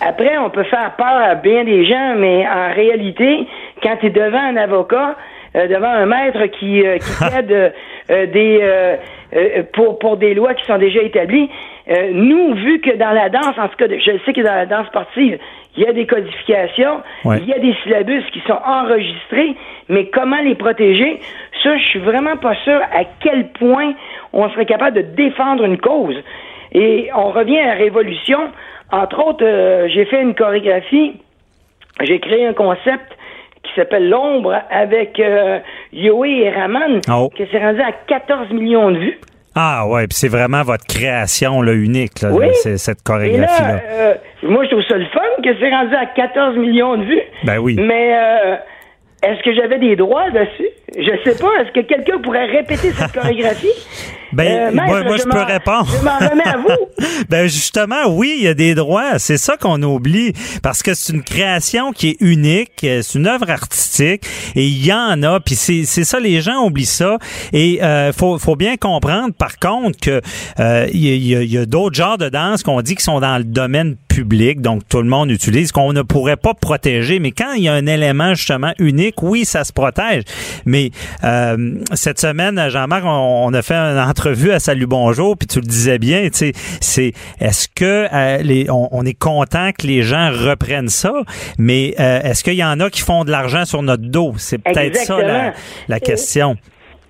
[0.00, 3.46] Après, on peut faire peur à bien des gens, mais en réalité,
[3.82, 7.72] quand tu es devant un avocat, euh, devant un maître qui, euh, qui aide
[8.10, 11.48] euh, des pour pour des lois qui sont déjà établies.
[12.12, 14.86] nous, vu que dans la danse, en tout cas, je sais que dans la danse
[14.88, 15.38] sportive,
[15.76, 19.56] il y a des codifications, il y a des syllabus qui sont enregistrés,
[19.88, 21.20] mais comment les protéger?
[21.62, 23.94] Ça, je suis vraiment pas sûr à quel point
[24.34, 26.16] on serait capable de défendre une cause.
[26.72, 28.38] Et on revient à la révolution.
[28.90, 31.14] Entre autres, j'ai fait une chorégraphie,
[32.02, 33.16] j'ai créé un concept
[33.62, 35.58] qui s'appelle L'ombre avec euh,
[35.92, 37.30] Yoé et Raman, oh.
[37.36, 39.18] qui s'est rendu à 14 millions de vues.
[39.54, 42.48] Ah ouais, puis c'est vraiment votre création là, unique, là, oui.
[42.54, 43.80] cette chorégraphie-là.
[43.90, 47.22] Euh, moi, je trouve ça le fun que c'est rendu à 14 millions de vues.
[47.44, 47.76] Ben oui.
[47.78, 48.56] Mais euh,
[49.22, 50.68] est-ce que j'avais des droits dessus?
[50.96, 51.48] Je sais pas.
[51.60, 53.68] Est-ce que quelqu'un pourrait répéter cette chorégraphie?
[54.32, 55.86] Ben, euh, moi, je, peux répondre.
[55.86, 57.24] Je m'en remets à vous.
[57.28, 59.18] ben, justement, oui, il y a des droits.
[59.18, 60.32] C'est ça qu'on oublie.
[60.62, 62.72] Parce que c'est une création qui est unique.
[62.80, 64.24] C'est une œuvre artistique.
[64.56, 65.38] Et il y en a.
[65.40, 67.18] Puis c'est, c'est ça, les gens oublient ça.
[67.52, 70.20] Et euh, faut, faut bien comprendre, par contre, que
[70.60, 73.38] euh, il y, a, y a d'autres genres de danse qu'on dit qui sont dans
[73.38, 77.18] le domaine public, donc tout le monde utilise, qu'on ne pourrait pas protéger.
[77.18, 80.24] Mais quand il y a un élément justement unique, oui, ça se protège.
[80.66, 80.90] Mais
[81.24, 85.66] euh, cette semaine, Jean-Marc, on, a fait une entrevue à Salut Bonjour, puis tu le
[85.66, 90.30] disais bien, tu sais, c'est est-ce que euh, les, on, est content que les gens
[90.30, 91.12] reprennent ça,
[91.58, 94.34] mais euh, est-ce qu'il y en a qui font de l'argent sur notre dos?
[94.36, 95.52] C'est peut-être ça
[95.88, 96.56] la, question.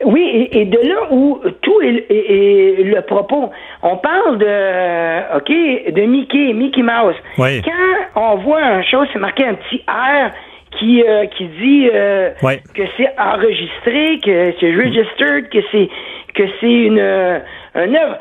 [0.05, 3.51] Oui, et, de là où tout est, le propos.
[3.83, 7.17] On parle de, OK, de Mickey, Mickey Mouse.
[7.37, 10.31] Quand on voit un chose, c'est marqué un petit R
[10.79, 12.31] qui euh, qui dit euh,
[12.75, 15.89] que c'est enregistré, que c'est registered, que c'est
[16.35, 17.39] que c'est une euh,
[17.75, 18.19] une œuvre.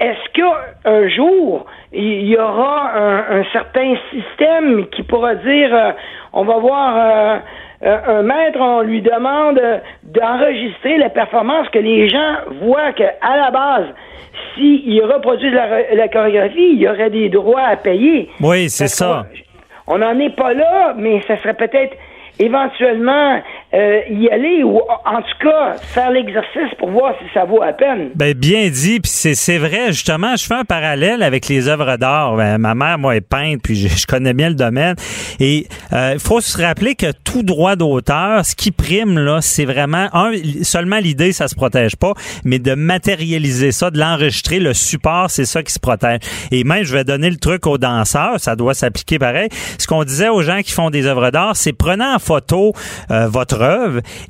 [0.00, 5.94] Est-ce qu'un jour il y aura un, un, certain système qui pourra dire
[6.32, 7.42] on va voir
[7.82, 9.60] un maître, on lui demande
[10.04, 13.86] d'enregistrer la performance que les gens voient qu'à la base,
[14.54, 18.30] s'il reproduit la, la chorégraphie, il y aurait des droits à payer.
[18.40, 19.26] Oui, c'est ça.
[19.86, 21.96] On n'en est pas là, mais ça serait peut-être
[22.38, 23.40] éventuellement
[23.74, 27.72] euh, y aller ou en tout cas faire l'exercice pour voir si ça vaut la
[27.72, 28.10] peine.
[28.14, 32.36] Ben bien dit, puis c'est, vrai justement, je fais un parallèle avec les œuvres d'art.
[32.36, 34.94] Ben, ma mère moi est peintre, puis je, je connais bien le domaine
[35.40, 39.64] et il euh, faut se rappeler que tout droit d'auteur, ce qui prime là, c'est
[39.64, 42.12] vraiment un seulement l'idée ça se protège pas,
[42.44, 46.20] mais de matérialiser ça, de l'enregistrer, le support, c'est ça qui se protège.
[46.50, 49.48] Et même je vais donner le truc aux danseurs, ça doit s'appliquer pareil.
[49.78, 52.72] Ce qu'on disait aux gens qui font des œuvres d'art, c'est prenant en photo
[53.10, 53.61] euh, votre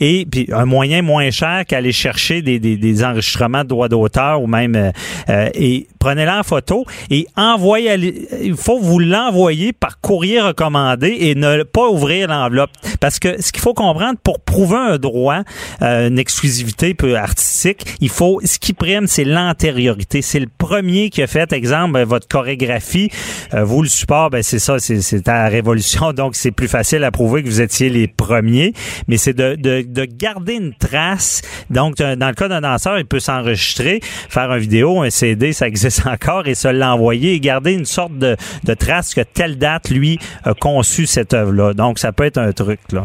[0.01, 4.43] et puis un moyen moins cher qu'aller chercher des, des, des, enregistrements de droits d'auteur
[4.43, 4.91] ou même euh,
[5.28, 7.94] euh, et prenez-la en photo et envoyez
[8.42, 12.70] il faut vous l'envoyer par courrier recommandé et ne pas ouvrir l'enveloppe.
[12.98, 15.42] Parce que ce qu'il faut comprendre pour prouver un droit
[15.80, 20.22] euh, une exclusivité peu artistique il faut ce qui prime c'est l'antériorité.
[20.22, 23.09] C'est le premier qui a fait exemple ben, votre chorégraphie.
[23.53, 27.12] Vous le support ben c'est ça c'est à la révolution donc c'est plus facile à
[27.12, 28.72] prouver que vous étiez les premiers.
[29.07, 31.42] Mais c'est de, de, de, garder une trace.
[31.70, 35.68] Donc, dans le cas d'un danseur, il peut s'enregistrer, faire une vidéo, un CD, ça
[35.68, 39.90] existe encore, et se l'envoyer et garder une sorte de, de trace que telle date,
[39.90, 41.74] lui, a conçu cette œuvre-là.
[41.74, 43.05] Donc, ça peut être un truc, là.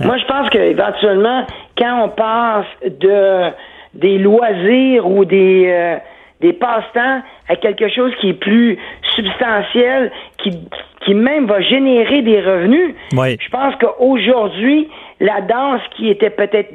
[0.00, 1.46] Moi, je pense qu'éventuellement,
[1.76, 2.66] quand on passe
[3.00, 3.50] de
[3.94, 5.66] des loisirs ou des...
[5.68, 5.96] Euh,
[6.40, 8.76] des passe-temps à quelque chose qui est plus
[9.14, 10.10] substantiel,
[10.42, 10.50] qui,
[11.04, 12.96] qui même va générer des revenus.
[13.12, 14.88] Je pense qu'aujourd'hui,
[15.20, 16.72] la danse qui était peut-être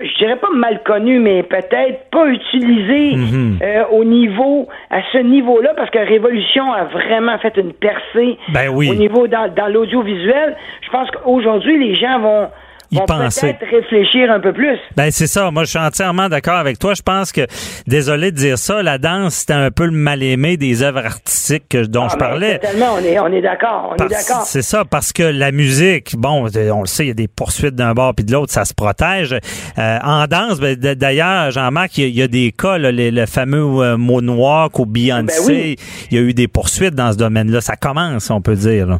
[0.00, 3.58] je dirais pas mal connue, mais peut-être pas utilisée mhm.
[3.62, 8.68] euh, au niveau, à ce niveau-là, parce que Révolution a vraiment fait une percée ben
[8.68, 8.90] oui.
[8.90, 10.56] au niveau dans, dans l'audiovisuel.
[10.82, 12.48] Je pense qu'aujourd'hui, les gens vont
[12.90, 13.54] y penser.
[13.54, 14.78] Peut-être réfléchir un peu plus.
[14.96, 15.50] Ben c'est ça.
[15.50, 16.94] Moi, je suis entièrement d'accord avec toi.
[16.94, 17.46] Je pense que,
[17.86, 21.76] désolé de dire ça, la danse c'était un peu le mal aimé des œuvres artistiques
[21.76, 22.58] dont ah, je parlais.
[22.58, 23.92] Tellement, on est, on est d'accord.
[23.92, 24.42] On est d'accord.
[24.44, 27.74] C'est ça, parce que la musique, bon, on le sait, il y a des poursuites
[27.74, 29.36] d'un bord puis de l'autre, ça se protège.
[29.78, 33.96] Euh, en danse, ben, d'ailleurs, Jean-Marc, il y, a des cas, là, le fameux euh,
[33.96, 37.60] ou Beyoncé, ben il y a eu des poursuites dans ce domaine-là.
[37.60, 38.86] Ça commence, on peut dire.
[38.86, 38.98] Là.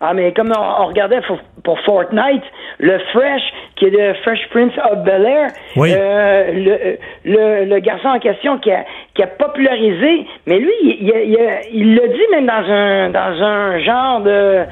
[0.00, 1.20] Ah, mais comme on, regardait
[1.64, 2.42] pour, Fortnite,
[2.78, 3.42] le Fresh,
[3.76, 8.58] qui est le Fresh Prince of Bel Air, euh, le, le, le, garçon en question
[8.58, 8.84] qui a,
[9.14, 11.38] qui a popularisé, mais lui, il,
[11.72, 14.64] il, l'a dit même dans un, dans un genre de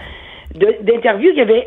[0.55, 1.67] d'interview qui avait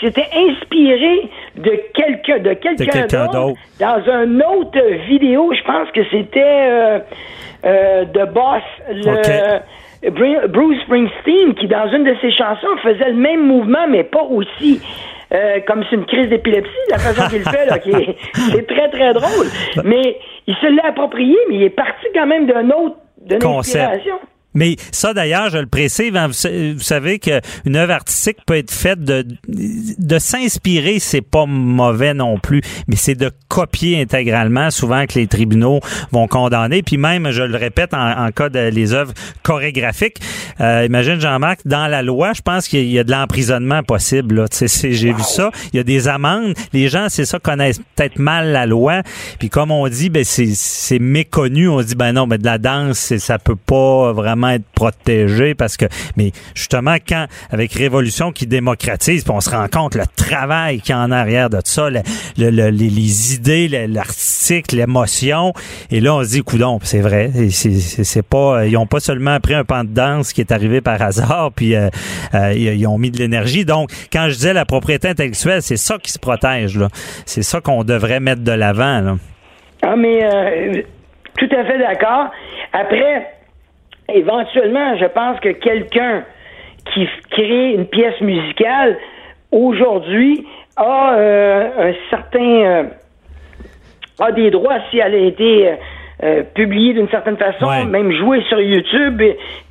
[0.00, 3.58] s'était inspiré de quelqu'un de quelqu'un d'autre.
[3.78, 6.98] dans une autre vidéo je pense que c'était euh,
[7.66, 9.60] euh, The Boss le
[10.10, 14.80] Bruce Springsteen, qui dans une de ses chansons faisait le même mouvement, mais pas aussi.
[15.32, 18.88] Euh, comme c'est une crise d'épilepsie, la façon qu'il fait, là, qui est, c'est très,
[18.88, 19.46] très drôle.
[19.82, 24.20] Mais il se l'a approprié, mais il est parti quand même d'un autre, d'une inspiration.
[24.54, 29.02] Mais ça, d'ailleurs, je le précise, hein, vous, savez qu'une œuvre artistique peut être faite
[29.02, 35.18] de, de s'inspirer, c'est pas mauvais non plus, mais c'est de copier intégralement, souvent que
[35.18, 35.80] les tribunaux
[36.12, 36.82] vont condamner.
[36.82, 40.18] Puis même, je le répète, en, cas de les œuvres chorégraphiques,
[40.60, 44.36] euh, imagine Jean-Marc, dans la loi, je pense qu'il y a de l'emprisonnement possible.
[44.36, 44.46] Là.
[44.50, 45.50] J'ai vu ça.
[45.72, 46.54] Il y a des amendes.
[46.72, 49.02] Les gens, c'est ça, connaissent peut-être mal la loi.
[49.38, 51.68] Puis comme on dit, ben c'est méconnu.
[51.68, 55.76] On dit, ben non, mais de la danse, ça peut pas vraiment être protégé parce
[55.76, 55.86] que,
[56.16, 60.94] mais justement, quand, avec Révolution qui démocratise, puis on se rend compte le travail qu'il
[60.94, 62.02] y a en arrière de ça, le,
[62.38, 65.52] les, idées, l'artistique, l'émotion,
[65.90, 69.54] et là, on se dit, coudon, c'est vrai, c'est pas, ils ont pas seulement pris
[69.54, 71.88] un pan de danse qui est arrivé par hasard, puis euh,
[72.34, 73.64] euh, ils ont mis de l'énergie.
[73.64, 76.88] Donc, quand je disais la propriété intellectuelle, c'est ça qui se protège, là.
[77.26, 79.16] C'est ça qu'on devrait mettre de l'avant, là.
[79.82, 80.82] Ah, mais euh,
[81.38, 82.30] tout à fait d'accord.
[82.72, 83.33] Après,
[84.12, 86.24] éventuellement, je pense que quelqu'un
[86.92, 88.98] qui crée une pièce musicale
[89.50, 90.46] aujourd'hui
[90.76, 92.82] a euh, un certain euh,
[94.20, 95.74] a des droits si elle a été
[96.22, 99.20] euh, publiée d'une certaine façon, même jouée sur YouTube,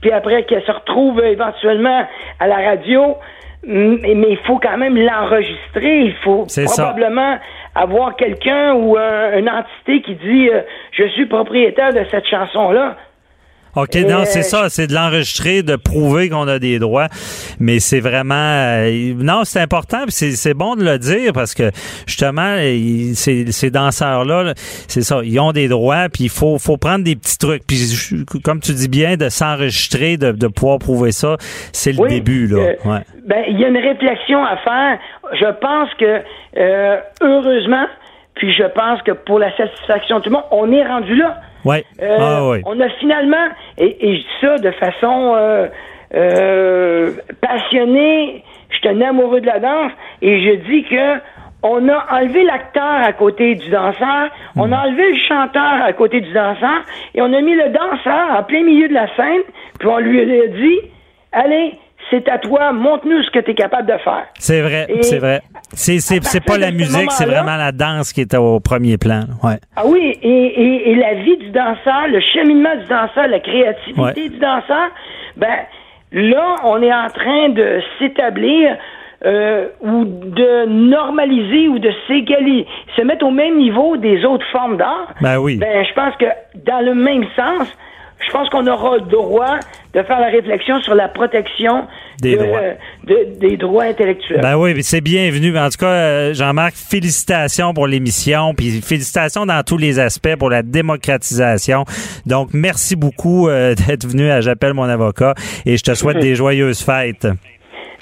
[0.02, 2.06] puis après qu'elle se retrouve éventuellement
[2.40, 3.16] à la radio.
[3.66, 6.02] Mais il faut quand même l'enregistrer.
[6.02, 7.38] Il faut probablement
[7.74, 10.50] avoir quelqu'un ou une entité qui dit
[10.92, 12.98] je suis propriétaire de cette chanson-là.
[13.76, 17.08] OK, non, c'est ça, c'est de l'enregistrer, de prouver qu'on a des droits,
[17.60, 21.72] mais c'est vraiment euh, non, c'est important, c'est bon de le dire parce que
[22.06, 22.56] justement
[23.16, 27.04] ces, ces danseurs là, c'est ça, ils ont des droits puis il faut faut prendre
[27.04, 27.80] des petits trucs puis
[28.44, 31.38] comme tu dis bien de s'enregistrer, de, de pouvoir prouver ça,
[31.72, 32.58] c'est le début là.
[32.58, 33.02] Euh, ouais.
[33.28, 35.00] Ben il y a une réflexion à faire.
[35.34, 36.22] Je pense que
[36.58, 37.88] euh, heureusement,
[38.36, 41.42] puis je pense que pour la satisfaction de tout le monde, on est rendu là.
[41.66, 41.86] Ouais.
[42.02, 42.62] Euh, ah, ouais.
[42.66, 43.48] On a finalement,
[43.78, 45.68] et, et, je dis ça de façon euh,
[46.14, 49.92] euh, passionnée, je suis un amoureux de la danse,
[50.22, 51.20] et je dis que
[51.66, 56.20] on a enlevé l'acteur à côté du danseur, on a enlevé le chanteur à côté
[56.20, 56.82] du danseur,
[57.16, 59.42] et on a mis le danseur en plein milieu de la scène,
[59.80, 60.80] puis on lui a dit,
[61.32, 61.74] allez,
[62.10, 64.26] c'est à toi, montre-nous ce que tu es capable de faire.
[64.40, 65.42] C'est vrai, c'est vrai.
[65.74, 69.22] C'est, c'est, c'est pas la musique, c'est vraiment la danse qui est au premier plan.
[69.44, 69.58] Ouais.
[69.76, 74.30] Ah oui, et, et, et, la vie du danseur, le cheminement du danseur, la créativité
[74.30, 74.90] du danseur,
[75.38, 75.60] ben
[76.12, 78.78] là, on est en train de s'établir
[79.26, 84.78] euh, ou de normaliser ou de s'égaliser, se mettre au même niveau des autres formes
[84.78, 85.58] d'art, ben oui.
[85.58, 86.26] Ben, je pense que
[86.66, 87.74] dans le même sens,
[88.26, 89.60] je pense qu'on aura le droit
[89.94, 91.88] de faire la réflexion sur la protection
[92.22, 92.60] des, droits.
[93.40, 94.42] des droits intellectuels.
[94.42, 95.58] Ben oui, c'est bienvenu.
[95.58, 100.50] En tout cas, euh, Jean-Marc, félicitations pour l'émission, puis félicitations dans tous les aspects pour
[100.50, 101.86] la démocratisation.
[102.26, 106.36] Donc, merci beaucoup euh, d'être venu à J'appelle mon avocat et je te souhaite des
[106.36, 107.28] joyeuses fêtes.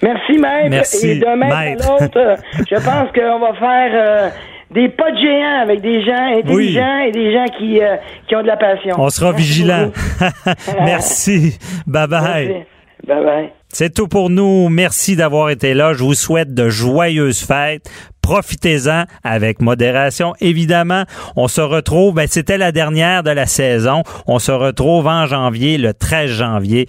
[0.04, 0.70] Merci, maître.
[0.70, 4.30] Merci, et demain à l'autre, je pense qu'on va faire euh,
[4.74, 7.98] des pas de géants avec des gens intelligents et des gens qui, euh,
[8.28, 8.96] qui ont de la passion.
[8.98, 9.92] On sera vigilants.
[10.86, 11.58] Merci.
[11.86, 12.66] Bye bye.
[13.08, 13.50] Bye bye.
[13.70, 14.70] C'est tout pour nous.
[14.70, 15.94] Merci d'avoir été là.
[15.94, 17.90] Je vous souhaite de joyeuses fêtes.
[18.22, 21.04] Profitez-en avec modération, évidemment.
[21.36, 24.04] On se retrouve, ben, c'était la dernière de la saison.
[24.28, 26.88] On se retrouve en janvier, le 13 janvier.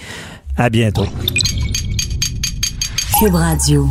[0.57, 1.07] À bientôt.
[3.19, 3.87] Cube Radio.